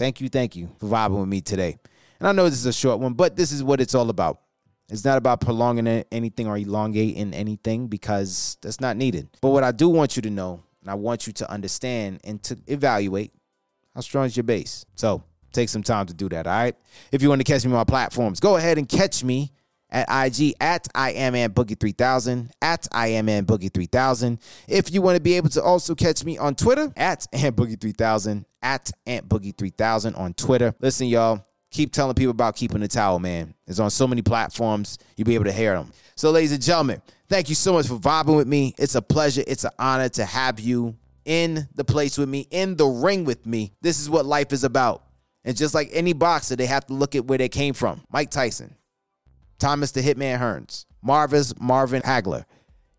Thank 0.00 0.22
you, 0.22 0.30
thank 0.30 0.56
you 0.56 0.70
for 0.78 0.86
vibing 0.86 1.20
with 1.20 1.28
me 1.28 1.42
today. 1.42 1.76
And 2.20 2.26
I 2.26 2.32
know 2.32 2.44
this 2.48 2.58
is 2.58 2.64
a 2.64 2.72
short 2.72 3.00
one, 3.00 3.12
but 3.12 3.36
this 3.36 3.52
is 3.52 3.62
what 3.62 3.82
it's 3.82 3.94
all 3.94 4.08
about. 4.08 4.40
It's 4.88 5.04
not 5.04 5.18
about 5.18 5.42
prolonging 5.42 5.86
anything 6.10 6.46
or 6.46 6.56
elongating 6.56 7.34
anything 7.34 7.86
because 7.86 8.56
that's 8.62 8.80
not 8.80 8.96
needed. 8.96 9.28
But 9.42 9.50
what 9.50 9.62
I 9.62 9.72
do 9.72 9.90
want 9.90 10.16
you 10.16 10.22
to 10.22 10.30
know, 10.30 10.62
and 10.80 10.90
I 10.90 10.94
want 10.94 11.26
you 11.26 11.34
to 11.34 11.50
understand 11.50 12.20
and 12.24 12.42
to 12.44 12.56
evaluate 12.66 13.34
how 13.94 14.00
strong 14.00 14.24
is 14.24 14.34
your 14.34 14.44
base. 14.44 14.86
So 14.94 15.22
take 15.52 15.68
some 15.68 15.82
time 15.82 16.06
to 16.06 16.14
do 16.14 16.30
that, 16.30 16.46
all 16.46 16.54
right? 16.54 16.76
If 17.12 17.20
you 17.20 17.28
want 17.28 17.40
to 17.40 17.44
catch 17.44 17.66
me 17.66 17.70
on 17.70 17.76
my 17.76 17.84
platforms, 17.84 18.40
go 18.40 18.56
ahead 18.56 18.78
and 18.78 18.88
catch 18.88 19.22
me 19.22 19.52
at 19.90 20.08
IG 20.08 20.54
at 20.60 20.88
I 20.94 21.12
am 21.12 21.34
Ant 21.34 21.54
Boogie 21.54 21.78
3000 21.78 22.50
at 22.62 22.86
I 22.92 23.08
am 23.08 23.28
Ant 23.28 23.46
Boogie 23.46 23.72
3000. 23.72 24.38
If 24.68 24.92
you 24.92 25.02
want 25.02 25.16
to 25.16 25.22
be 25.22 25.34
able 25.34 25.48
to 25.50 25.62
also 25.62 25.94
catch 25.94 26.24
me 26.24 26.38
on 26.38 26.54
Twitter 26.54 26.92
at 26.96 27.26
Ant 27.32 27.56
Boogie 27.56 27.80
3000 27.80 28.44
at 28.62 28.90
Ant 29.06 29.28
Boogie 29.28 29.56
3000 29.56 30.14
on 30.14 30.34
Twitter. 30.34 30.74
Listen, 30.80 31.06
y'all, 31.06 31.44
keep 31.70 31.92
telling 31.92 32.14
people 32.14 32.30
about 32.30 32.56
keeping 32.56 32.80
the 32.80 32.88
towel, 32.88 33.18
man. 33.18 33.54
It's 33.66 33.78
on 33.78 33.90
so 33.90 34.06
many 34.06 34.22
platforms. 34.22 34.98
You'll 35.16 35.26
be 35.26 35.34
able 35.34 35.44
to 35.44 35.52
hear 35.52 35.74
them. 35.74 35.92
So, 36.16 36.30
ladies 36.30 36.52
and 36.52 36.62
gentlemen, 36.62 37.00
thank 37.28 37.48
you 37.48 37.54
so 37.54 37.72
much 37.72 37.86
for 37.86 37.94
vibing 37.96 38.36
with 38.36 38.46
me. 38.46 38.74
It's 38.78 38.94
a 38.94 39.02
pleasure. 39.02 39.42
It's 39.46 39.64
an 39.64 39.70
honor 39.78 40.08
to 40.10 40.24
have 40.24 40.60
you 40.60 40.96
in 41.24 41.68
the 41.74 41.84
place 41.84 42.18
with 42.18 42.28
me, 42.28 42.46
in 42.50 42.76
the 42.76 42.86
ring 42.86 43.24
with 43.24 43.46
me. 43.46 43.72
This 43.80 44.00
is 44.00 44.10
what 44.10 44.26
life 44.26 44.52
is 44.52 44.64
about. 44.64 45.04
And 45.44 45.56
just 45.56 45.74
like 45.74 45.88
any 45.92 46.12
boxer, 46.12 46.56
they 46.56 46.66
have 46.66 46.86
to 46.86 46.92
look 46.92 47.14
at 47.14 47.24
where 47.24 47.38
they 47.38 47.48
came 47.48 47.72
from. 47.72 48.02
Mike 48.12 48.30
Tyson, 48.30 48.74
Thomas 49.60 49.92
the 49.92 50.00
Hitman 50.00 50.40
Hearns, 50.40 50.86
Marvis 51.02 51.54
Marvin 51.60 52.02
Hagler, 52.02 52.44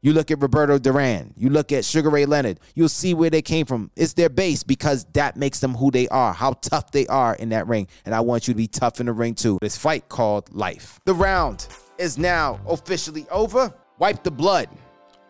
you 0.04 0.14
look 0.14 0.32
at 0.32 0.42
Roberto 0.42 0.80
Duran, 0.80 1.34
you 1.36 1.50
look 1.50 1.72
at 1.72 1.84
Sugar 1.86 2.10
Ray 2.10 2.26
Leonard, 2.26 2.60
you'll 2.76 2.90
see 2.90 3.14
where 3.14 3.30
they 3.30 3.42
came 3.42 3.66
from. 3.66 3.92
It's 3.96 4.14
their 4.14 4.30
base 4.30 4.64
because 4.64 5.06
that 5.14 5.38
makes 5.38 5.60
them 5.60 5.76
who 5.76 5.92
they 5.92 6.08
are, 6.08 6.34
how 6.34 6.54
tough 6.54 6.92
they 6.92 7.06
are 7.08 7.36
in 7.36 7.50
that 7.50 7.68
ring. 7.68 7.88
And 8.06 8.16
I 8.16 8.22
want 8.22 8.48
you 8.48 8.54
to 8.54 8.58
be 8.58 8.68
tough 8.68 9.00
in 9.00 9.08
the 9.08 9.14
ring 9.14 9.36
too. 9.36 9.60
This 9.62 9.78
fight 9.78 10.08
called 10.10 10.54
life. 10.54 11.00
The 11.06 11.14
round 11.14 11.68
is 11.98 12.18
now 12.18 12.60
officially 12.68 13.28
over. 13.30 13.74
Wipe 14.00 14.24
the 14.24 14.32
blood, 14.32 14.70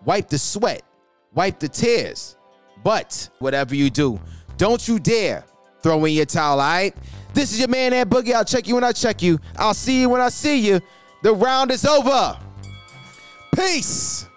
wipe 0.06 0.30
the 0.30 0.38
sweat, 0.38 0.84
wipe 1.34 1.60
the 1.60 1.68
tears. 1.68 2.38
But 2.84 3.30
whatever 3.40 3.76
you 3.76 3.90
do, 3.90 4.20
don't 4.58 4.88
you 4.88 5.00
dare 5.00 5.44
throw 5.82 6.06
in 6.06 6.14
your 6.14 6.26
towel, 6.26 6.60
all 6.60 6.68
right? 6.68 6.96
This 7.34 7.52
is 7.52 7.60
your 7.60 7.68
man, 7.68 7.94
Ant 7.94 8.10
Boogie. 8.10 8.34
I'll 8.34 8.46
check 8.46 8.68
you 8.68 8.76
when 8.76 8.84
I 8.84 8.92
check 8.92 9.22
you. 9.22 9.40
I'll 9.58 9.74
see 9.74 10.02
you 10.02 10.10
when 10.10 10.22
I 10.22 10.30
see 10.30 10.60
you. 10.66 10.80
The 11.24 11.34
round 11.34 11.72
is 11.72 11.86
over. 11.86 12.38
Peace. 13.56 14.28